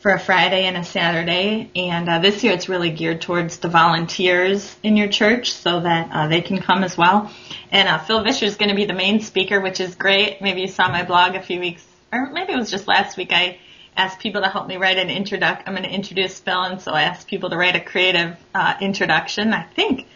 for 0.00 0.12
a 0.12 0.18
Friday 0.18 0.64
and 0.64 0.76
a 0.76 0.84
Saturday. 0.84 1.70
And 1.74 2.08
uh, 2.08 2.18
this 2.20 2.42
year 2.42 2.52
it's 2.52 2.68
really 2.68 2.90
geared 2.90 3.20
towards 3.20 3.58
the 3.58 3.68
volunteers 3.68 4.76
in 4.82 4.96
your 4.96 5.08
church 5.08 5.52
so 5.52 5.80
that 5.80 6.10
uh, 6.12 6.28
they 6.28 6.40
can 6.40 6.60
come 6.60 6.84
as 6.84 6.96
well. 6.96 7.30
And 7.70 7.88
uh, 7.88 7.98
Phil 7.98 8.22
Vischer 8.22 8.46
is 8.46 8.56
going 8.56 8.70
to 8.70 8.76
be 8.76 8.86
the 8.86 8.94
main 8.94 9.20
speaker, 9.20 9.60
which 9.60 9.80
is 9.80 9.94
great. 9.94 10.40
Maybe 10.40 10.62
you 10.62 10.68
saw 10.68 10.88
my 10.88 11.04
blog 11.04 11.34
a 11.34 11.42
few 11.42 11.60
weeks, 11.60 11.84
or 12.12 12.30
maybe 12.30 12.52
it 12.52 12.56
was 12.56 12.70
just 12.70 12.88
last 12.88 13.16
week. 13.16 13.32
I 13.32 13.58
asked 13.96 14.20
people 14.20 14.42
to 14.42 14.48
help 14.48 14.68
me 14.68 14.76
write 14.76 14.98
an 14.98 15.10
introduction. 15.10 15.64
I'm 15.66 15.74
going 15.74 15.88
to 15.88 15.94
introduce 15.94 16.38
Phil, 16.38 16.62
and 16.62 16.80
so 16.80 16.92
I 16.92 17.02
asked 17.02 17.26
people 17.26 17.50
to 17.50 17.56
write 17.56 17.74
a 17.74 17.80
creative 17.80 18.36
uh, 18.54 18.74
introduction. 18.80 19.52
I 19.52 19.64
think. 19.64 20.06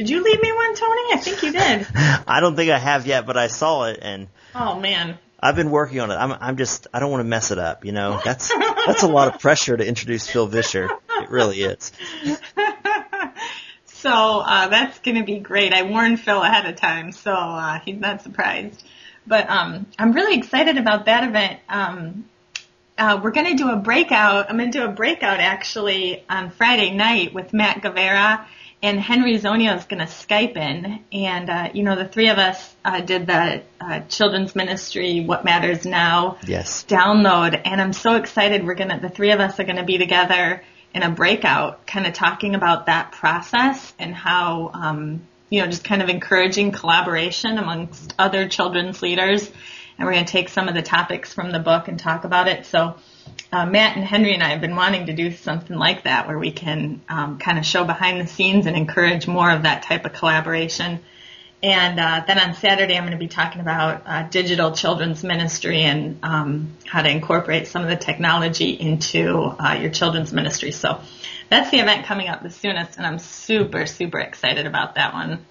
Did 0.00 0.08
you 0.08 0.24
leave 0.24 0.40
me 0.40 0.50
one, 0.50 0.74
Tony? 0.74 1.12
I 1.12 1.18
think 1.18 1.42
you 1.42 1.52
did. 1.52 1.86
I 2.26 2.40
don't 2.40 2.56
think 2.56 2.70
I 2.70 2.78
have 2.78 3.06
yet, 3.06 3.26
but 3.26 3.36
I 3.36 3.48
saw 3.48 3.84
it 3.84 3.98
and. 4.00 4.28
Oh 4.54 4.80
man. 4.80 5.18
I've 5.38 5.56
been 5.56 5.70
working 5.70 6.00
on 6.00 6.10
it. 6.10 6.14
I'm, 6.14 6.32
I'm 6.32 6.56
just, 6.56 6.86
I 6.94 7.00
don't 7.00 7.10
want 7.10 7.20
to 7.20 7.28
mess 7.28 7.50
it 7.50 7.58
up, 7.58 7.84
you 7.84 7.92
know. 7.92 8.18
That's 8.24 8.50
that's 8.86 9.02
a 9.02 9.06
lot 9.06 9.34
of 9.34 9.42
pressure 9.42 9.76
to 9.76 9.86
introduce 9.86 10.26
Phil 10.26 10.46
Vischer. 10.46 10.88
It 11.20 11.28
really 11.28 11.60
is. 11.60 11.92
so 13.84 14.40
uh, 14.40 14.68
that's 14.68 15.00
going 15.00 15.18
to 15.18 15.24
be 15.24 15.38
great. 15.38 15.74
I 15.74 15.82
warned 15.82 16.18
Phil 16.18 16.42
ahead 16.42 16.64
of 16.64 16.76
time, 16.76 17.12
so 17.12 17.34
uh, 17.34 17.80
he's 17.80 18.00
not 18.00 18.22
surprised. 18.22 18.82
But 19.26 19.50
um, 19.50 19.84
I'm 19.98 20.12
really 20.12 20.38
excited 20.38 20.78
about 20.78 21.04
that 21.04 21.28
event. 21.28 21.60
Um, 21.68 22.24
uh, 22.96 23.20
we're 23.22 23.32
going 23.32 23.54
to 23.54 23.62
do 23.62 23.68
a 23.68 23.76
breakout. 23.76 24.48
I'm 24.48 24.56
going 24.56 24.72
to 24.72 24.78
do 24.78 24.84
a 24.86 24.92
breakout 24.92 25.40
actually 25.40 26.24
on 26.30 26.48
Friday 26.48 26.90
night 26.90 27.34
with 27.34 27.52
Matt 27.52 27.82
Guevara 27.82 28.46
and 28.82 28.98
Henry 28.98 29.38
Zonio 29.38 29.76
is 29.76 29.84
going 29.84 30.00
to 30.00 30.06
Skype 30.06 30.56
in, 30.56 31.04
and 31.12 31.50
uh, 31.50 31.70
you 31.74 31.82
know 31.82 31.96
the 31.96 32.06
three 32.08 32.28
of 32.28 32.38
us 32.38 32.74
uh, 32.84 33.00
did 33.00 33.26
the 33.26 33.62
uh, 33.80 34.00
children's 34.08 34.56
ministry 34.56 35.24
What 35.24 35.44
Matters 35.44 35.84
Now 35.84 36.38
yes. 36.46 36.84
download, 36.88 37.60
and 37.64 37.80
I'm 37.80 37.92
so 37.92 38.16
excited. 38.16 38.64
We're 38.64 38.74
gonna 38.74 38.98
the 38.98 39.10
three 39.10 39.32
of 39.32 39.40
us 39.40 39.60
are 39.60 39.64
going 39.64 39.76
to 39.76 39.84
be 39.84 39.98
together 39.98 40.62
in 40.94 41.02
a 41.02 41.10
breakout, 41.10 41.86
kind 41.86 42.06
of 42.06 42.14
talking 42.14 42.54
about 42.54 42.86
that 42.86 43.12
process 43.12 43.92
and 43.98 44.14
how 44.14 44.70
um, 44.72 45.26
you 45.50 45.60
know 45.60 45.66
just 45.66 45.84
kind 45.84 46.02
of 46.02 46.08
encouraging 46.08 46.72
collaboration 46.72 47.58
amongst 47.58 48.14
other 48.18 48.48
children's 48.48 49.02
leaders, 49.02 49.46
and 49.98 50.06
we're 50.06 50.14
going 50.14 50.24
to 50.24 50.32
take 50.32 50.48
some 50.48 50.68
of 50.68 50.74
the 50.74 50.82
topics 50.82 51.34
from 51.34 51.52
the 51.52 51.60
book 51.60 51.88
and 51.88 51.98
talk 51.98 52.24
about 52.24 52.48
it. 52.48 52.64
So 52.64 52.96
uh, 53.52 53.66
Matt 53.66 53.96
and 53.96 54.04
Henry 54.04 54.34
and 54.34 54.42
I 54.42 54.50
have 54.50 54.60
been 54.60 54.76
wanting 54.76 55.06
to 55.06 55.12
do 55.12 55.32
something 55.32 55.76
like 55.76 56.04
that 56.04 56.28
where 56.28 56.38
we 56.38 56.52
can 56.52 57.00
um, 57.08 57.38
kind 57.38 57.58
of 57.58 57.66
show 57.66 57.84
behind 57.84 58.20
the 58.20 58.26
scenes 58.26 58.66
and 58.66 58.76
encourage 58.76 59.26
more 59.26 59.50
of 59.50 59.62
that 59.62 59.82
type 59.82 60.04
of 60.04 60.12
collaboration. 60.12 61.00
And 61.62 62.00
uh, 62.00 62.24
then 62.26 62.38
on 62.38 62.54
Saturday, 62.54 62.96
I'm 62.96 63.02
going 63.02 63.12
to 63.12 63.18
be 63.18 63.28
talking 63.28 63.60
about 63.60 64.02
uh, 64.06 64.22
digital 64.28 64.72
children's 64.72 65.22
ministry 65.22 65.82
and 65.82 66.18
um, 66.22 66.76
how 66.86 67.02
to 67.02 67.10
incorporate 67.10 67.66
some 67.66 67.82
of 67.82 67.88
the 67.88 67.96
technology 67.96 68.70
into 68.70 69.36
uh, 69.58 69.74
your 69.74 69.90
children's 69.90 70.32
ministry. 70.32 70.72
So 70.72 71.00
that's 71.50 71.70
the 71.70 71.78
event 71.78 72.06
coming 72.06 72.28
up 72.28 72.42
the 72.42 72.50
soonest, 72.50 72.96
and 72.96 73.06
I'm 73.06 73.18
super, 73.18 73.84
super 73.84 74.20
excited 74.20 74.66
about 74.66 74.94
that 74.94 75.12
one. 75.12 75.44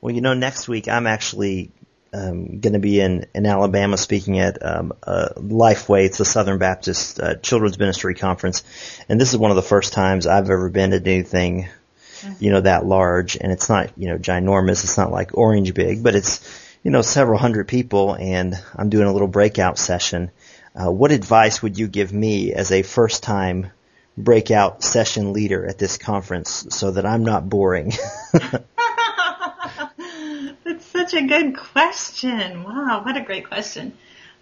Well, 0.00 0.14
you 0.14 0.20
know, 0.20 0.34
next 0.34 0.66
week 0.68 0.88
I'm 0.88 1.06
actually 1.06 1.70
um, 2.16 2.60
going 2.60 2.72
to 2.72 2.78
be 2.78 3.00
in, 3.00 3.26
in 3.34 3.46
Alabama 3.46 3.96
speaking 3.96 4.38
at 4.38 4.64
um, 4.64 4.92
uh, 5.02 5.28
Lifeway. 5.36 6.06
It's 6.06 6.18
the 6.18 6.24
Southern 6.24 6.58
Baptist 6.58 7.20
uh, 7.20 7.34
Children's 7.36 7.78
Ministry 7.78 8.14
Conference, 8.14 8.64
and 9.08 9.20
this 9.20 9.30
is 9.30 9.36
one 9.36 9.50
of 9.50 9.56
the 9.56 9.62
first 9.62 9.92
times 9.92 10.26
I've 10.26 10.50
ever 10.50 10.70
been 10.70 10.90
to 10.90 10.96
anything, 10.96 11.68
you 12.38 12.50
know, 12.50 12.62
that 12.62 12.86
large. 12.86 13.36
And 13.36 13.52
it's 13.52 13.68
not, 13.68 13.90
you 13.98 14.08
know, 14.08 14.18
ginormous. 14.18 14.84
It's 14.84 14.96
not 14.96 15.12
like 15.12 15.36
Orange 15.36 15.74
Big, 15.74 16.02
but 16.02 16.14
it's, 16.14 16.40
you 16.82 16.90
know, 16.90 17.02
several 17.02 17.38
hundred 17.38 17.68
people. 17.68 18.14
And 18.14 18.54
I'm 18.74 18.88
doing 18.88 19.06
a 19.06 19.12
little 19.12 19.28
breakout 19.28 19.78
session. 19.78 20.30
Uh, 20.74 20.90
what 20.90 21.12
advice 21.12 21.62
would 21.62 21.78
you 21.78 21.86
give 21.86 22.12
me 22.12 22.52
as 22.52 22.72
a 22.72 22.82
first 22.82 23.22
time 23.22 23.72
breakout 24.16 24.82
session 24.82 25.34
leader 25.34 25.66
at 25.66 25.78
this 25.78 25.98
conference 25.98 26.66
so 26.70 26.92
that 26.92 27.04
I'm 27.04 27.24
not 27.24 27.48
boring? 27.48 27.92
such 31.08 31.22
a 31.22 31.26
good 31.26 31.56
question. 31.56 32.64
Wow, 32.64 33.02
what 33.04 33.16
a 33.16 33.20
great 33.20 33.46
question. 33.46 33.96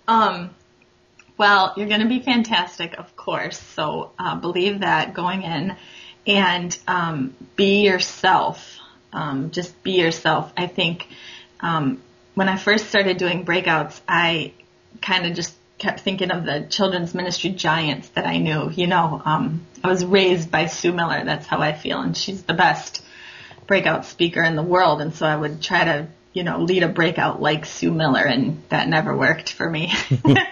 Um, 0.08 0.54
well, 1.36 1.74
you're 1.76 1.88
going 1.88 2.00
to 2.00 2.08
be 2.08 2.20
fantastic, 2.20 2.94
of 2.94 3.14
course. 3.16 3.58
So 3.58 4.12
uh, 4.18 4.36
believe 4.36 4.80
that 4.80 5.12
going 5.12 5.42
in, 5.42 5.76
and 6.26 6.78
um, 6.86 7.34
be 7.54 7.84
yourself. 7.84 8.78
Um, 9.12 9.50
just 9.50 9.82
be 9.82 9.92
yourself. 9.92 10.52
I 10.56 10.66
think 10.66 11.06
um, 11.60 12.00
when 12.34 12.48
I 12.48 12.56
first 12.56 12.88
started 12.88 13.18
doing 13.18 13.44
breakouts, 13.44 14.00
I 14.08 14.54
kind 15.02 15.26
of 15.26 15.34
just 15.34 15.54
kept 15.76 16.00
thinking 16.00 16.30
of 16.30 16.46
the 16.46 16.66
children's 16.70 17.14
ministry 17.14 17.50
giants 17.50 18.08
that 18.10 18.26
I 18.26 18.38
knew. 18.38 18.70
You 18.70 18.86
know, 18.86 19.20
um, 19.22 19.66
I 19.82 19.88
was 19.88 20.02
raised 20.02 20.50
by 20.50 20.66
Sue 20.66 20.92
Miller. 20.92 21.24
That's 21.24 21.46
how 21.46 21.60
I 21.60 21.74
feel, 21.74 22.00
and 22.00 22.16
she's 22.16 22.42
the 22.44 22.54
best 22.54 23.02
breakout 23.66 24.06
speaker 24.06 24.42
in 24.42 24.56
the 24.56 24.62
world. 24.62 25.02
And 25.02 25.14
so 25.14 25.26
I 25.26 25.36
would 25.36 25.60
try 25.60 25.84
to 25.84 26.08
you 26.34 26.42
know, 26.42 26.58
lead 26.58 26.82
a 26.82 26.88
breakout 26.88 27.40
like 27.40 27.64
Sue 27.64 27.92
Miller, 27.92 28.24
and 28.24 28.62
that 28.68 28.88
never 28.88 29.16
worked 29.16 29.52
for 29.52 29.70
me. 29.70 29.92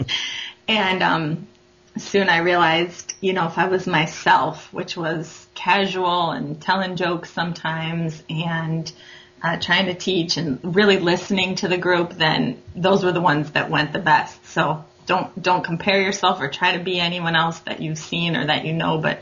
and 0.68 1.03
um, 1.03 1.49
soon 1.99 2.29
I 2.29 2.38
realized, 2.38 3.12
you 3.21 3.33
know, 3.33 3.47
if 3.47 3.59
I 3.59 3.66
was 3.66 3.87
myself, 3.87 4.73
which 4.73 4.97
was 4.97 5.47
casual 5.55 6.31
and 6.31 6.61
telling 6.61 6.97
jokes 6.97 7.31
sometimes 7.31 8.23
and 8.31 8.90
uh, 9.42 9.59
trying 9.59 9.87
to 9.87 9.95
teach 9.95 10.37
and 10.37 10.61
really 10.62 10.99
listening 10.99 11.57
to 11.57 11.68
the 11.68 11.79
group, 11.79 12.12
then 12.12 12.62
those 12.77 13.05
were 13.05 13.12
the 13.12 13.21
ones 13.21 13.51
that 13.51 13.68
went 13.68 13.92
the 13.92 13.99
best. 13.99 14.47
So 14.47 14.85
don't 15.07 15.42
don't 15.42 15.64
compare 15.64 16.01
yourself 16.01 16.40
or 16.40 16.49
try 16.49 16.77
to 16.77 16.85
be 16.85 17.01
anyone 17.01 17.35
else 17.35 17.59
that 17.61 17.81
you've 17.81 17.99
seen 17.99 18.37
or 18.37 18.47
that 18.47 18.64
you 18.64 18.73
know, 18.73 18.99
but 18.99 19.21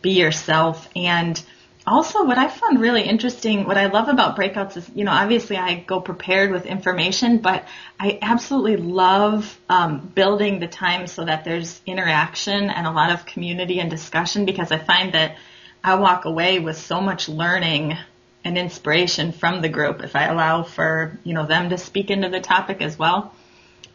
be 0.00 0.12
yourself 0.12 0.88
and 0.94 1.42
also 1.88 2.24
what 2.24 2.38
I 2.38 2.48
found 2.48 2.80
really 2.80 3.02
interesting, 3.02 3.64
what 3.64 3.78
I 3.78 3.86
love 3.86 4.08
about 4.08 4.36
breakouts 4.36 4.76
is, 4.76 4.90
you 4.94 5.04
know, 5.04 5.10
obviously 5.10 5.56
I 5.56 5.80
go 5.80 6.00
prepared 6.00 6.50
with 6.50 6.66
information, 6.66 7.38
but 7.38 7.64
I 7.98 8.18
absolutely 8.20 8.76
love 8.76 9.58
um, 9.68 10.10
building 10.14 10.60
the 10.60 10.68
time 10.68 11.06
so 11.06 11.24
that 11.24 11.44
there's 11.44 11.80
interaction 11.86 12.70
and 12.70 12.86
a 12.86 12.90
lot 12.90 13.12
of 13.12 13.26
community 13.26 13.80
and 13.80 13.90
discussion 13.90 14.44
because 14.44 14.70
I 14.70 14.78
find 14.78 15.14
that 15.14 15.36
I 15.82 15.94
walk 15.94 16.24
away 16.24 16.58
with 16.58 16.76
so 16.76 17.00
much 17.00 17.28
learning 17.28 17.96
and 18.44 18.58
inspiration 18.58 19.32
from 19.32 19.62
the 19.62 19.68
group 19.68 20.02
if 20.02 20.14
I 20.14 20.26
allow 20.26 20.62
for, 20.62 21.18
you 21.24 21.34
know, 21.34 21.46
them 21.46 21.70
to 21.70 21.78
speak 21.78 22.10
into 22.10 22.28
the 22.28 22.40
topic 22.40 22.82
as 22.82 22.98
well. 22.98 23.34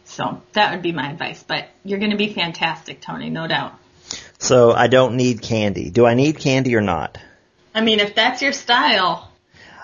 So 0.04 0.42
that 0.52 0.72
would 0.72 0.82
be 0.82 0.92
my 0.92 1.10
advice, 1.10 1.42
but 1.42 1.68
you're 1.84 1.98
going 1.98 2.10
to 2.10 2.16
be 2.16 2.32
fantastic, 2.32 3.00
Tony, 3.00 3.30
no 3.30 3.46
doubt. 3.46 3.74
So 4.38 4.72
I 4.72 4.88
don't 4.88 5.16
need 5.16 5.40
candy. 5.40 5.90
Do 5.90 6.04
I 6.04 6.14
need 6.14 6.38
candy 6.38 6.76
or 6.76 6.82
not? 6.82 7.18
I 7.74 7.80
mean, 7.80 8.00
if 8.00 8.14
that's 8.14 8.40
your 8.40 8.52
style. 8.52 9.30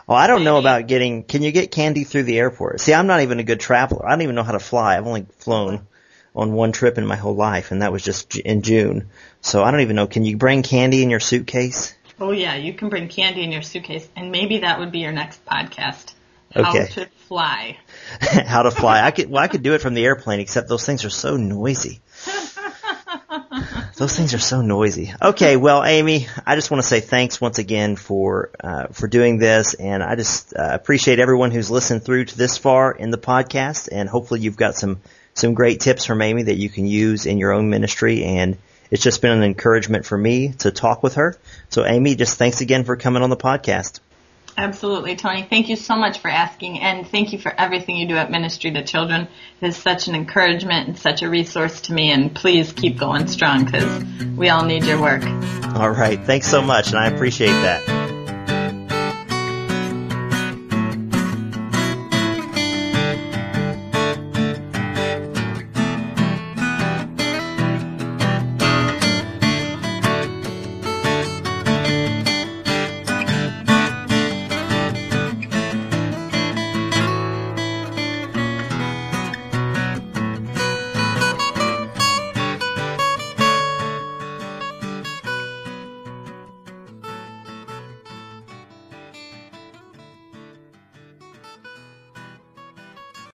Well, 0.06 0.18
I 0.18 0.26
don't 0.26 0.44
know 0.44 0.58
about 0.58 0.86
getting. 0.86 1.24
Can 1.24 1.42
you 1.42 1.52
get 1.52 1.70
candy 1.70 2.04
through 2.04 2.24
the 2.24 2.38
airport? 2.38 2.80
See, 2.80 2.94
I'm 2.94 3.06
not 3.06 3.20
even 3.20 3.38
a 3.38 3.44
good 3.44 3.60
traveler. 3.60 4.06
I 4.06 4.10
don't 4.10 4.22
even 4.22 4.34
know 4.34 4.42
how 4.42 4.52
to 4.52 4.60
fly. 4.60 4.96
I've 4.96 5.06
only 5.06 5.26
flown 5.38 5.86
on 6.34 6.52
one 6.52 6.72
trip 6.72 6.98
in 6.98 7.06
my 7.06 7.16
whole 7.16 7.34
life, 7.34 7.70
and 7.70 7.82
that 7.82 7.92
was 7.92 8.02
just 8.02 8.36
in 8.36 8.62
June. 8.62 9.08
So 9.40 9.62
I 9.62 9.70
don't 9.70 9.80
even 9.80 9.96
know. 9.96 10.06
Can 10.06 10.24
you 10.24 10.36
bring 10.36 10.62
candy 10.62 11.02
in 11.02 11.10
your 11.10 11.20
suitcase? 11.20 11.94
Oh 12.18 12.32
yeah, 12.32 12.54
you 12.54 12.74
can 12.74 12.88
bring 12.88 13.08
candy 13.08 13.42
in 13.42 13.52
your 13.52 13.62
suitcase, 13.62 14.08
and 14.14 14.30
maybe 14.30 14.58
that 14.58 14.78
would 14.78 14.92
be 14.92 14.98
your 15.00 15.12
next 15.12 15.44
podcast. 15.44 16.14
Okay. 16.54 16.78
How 16.78 16.84
to 16.86 17.06
fly. 17.28 17.78
how 18.20 18.62
to 18.62 18.70
fly. 18.70 19.00
I 19.02 19.10
could. 19.12 19.30
Well, 19.30 19.42
I 19.42 19.48
could 19.48 19.62
do 19.62 19.74
it 19.74 19.80
from 19.80 19.94
the 19.94 20.04
airplane, 20.04 20.40
except 20.40 20.68
those 20.68 20.84
things 20.84 21.04
are 21.04 21.10
so 21.10 21.36
noisy. 21.36 22.00
Those 24.00 24.16
things 24.16 24.32
are 24.32 24.38
so 24.38 24.62
noisy. 24.62 25.12
Okay, 25.20 25.58
well, 25.58 25.84
Amy, 25.84 26.26
I 26.46 26.54
just 26.54 26.70
want 26.70 26.82
to 26.82 26.88
say 26.88 27.00
thanks 27.00 27.38
once 27.38 27.58
again 27.58 27.96
for 27.96 28.48
uh, 28.58 28.86
for 28.86 29.06
doing 29.08 29.36
this, 29.36 29.74
and 29.74 30.02
I 30.02 30.16
just 30.16 30.56
uh, 30.56 30.70
appreciate 30.72 31.18
everyone 31.18 31.50
who's 31.50 31.70
listened 31.70 32.02
through 32.02 32.24
to 32.24 32.38
this 32.38 32.56
far 32.56 32.92
in 32.92 33.10
the 33.10 33.18
podcast, 33.18 33.90
and 33.92 34.08
hopefully 34.08 34.40
you've 34.40 34.56
got 34.56 34.74
some 34.74 35.02
some 35.34 35.52
great 35.52 35.80
tips 35.80 36.06
from 36.06 36.22
Amy 36.22 36.44
that 36.44 36.56
you 36.56 36.70
can 36.70 36.86
use 36.86 37.26
in 37.26 37.36
your 37.36 37.52
own 37.52 37.68
ministry, 37.68 38.24
and 38.24 38.56
it's 38.90 39.02
just 39.02 39.20
been 39.20 39.32
an 39.32 39.42
encouragement 39.42 40.06
for 40.06 40.16
me 40.16 40.54
to 40.60 40.70
talk 40.70 41.02
with 41.02 41.16
her. 41.16 41.36
So, 41.68 41.84
Amy, 41.84 42.14
just 42.14 42.38
thanks 42.38 42.62
again 42.62 42.84
for 42.84 42.96
coming 42.96 43.22
on 43.22 43.28
the 43.28 43.36
podcast. 43.36 44.00
Absolutely, 44.60 45.16
Tony. 45.16 45.42
Thank 45.48 45.70
you 45.70 45.76
so 45.76 45.96
much 45.96 46.18
for 46.18 46.28
asking, 46.28 46.80
and 46.80 47.08
thank 47.08 47.32
you 47.32 47.38
for 47.38 47.50
everything 47.56 47.96
you 47.96 48.06
do 48.06 48.16
at 48.18 48.30
Ministry 48.30 48.70
to 48.72 48.84
Children. 48.84 49.26
It 49.58 49.68
is 49.68 49.76
such 49.78 50.06
an 50.06 50.14
encouragement 50.14 50.86
and 50.86 50.98
such 50.98 51.22
a 51.22 51.30
resource 51.30 51.80
to 51.82 51.94
me, 51.94 52.12
and 52.12 52.34
please 52.34 52.70
keep 52.70 52.98
going 52.98 53.26
strong 53.26 53.64
because 53.64 54.04
we 54.36 54.50
all 54.50 54.66
need 54.66 54.84
your 54.84 55.00
work. 55.00 55.24
All 55.74 55.90
right. 55.90 56.20
Thanks 56.22 56.46
so 56.46 56.60
much, 56.60 56.88
and 56.88 56.98
I 56.98 57.06
appreciate 57.06 57.52
that. 57.52 57.99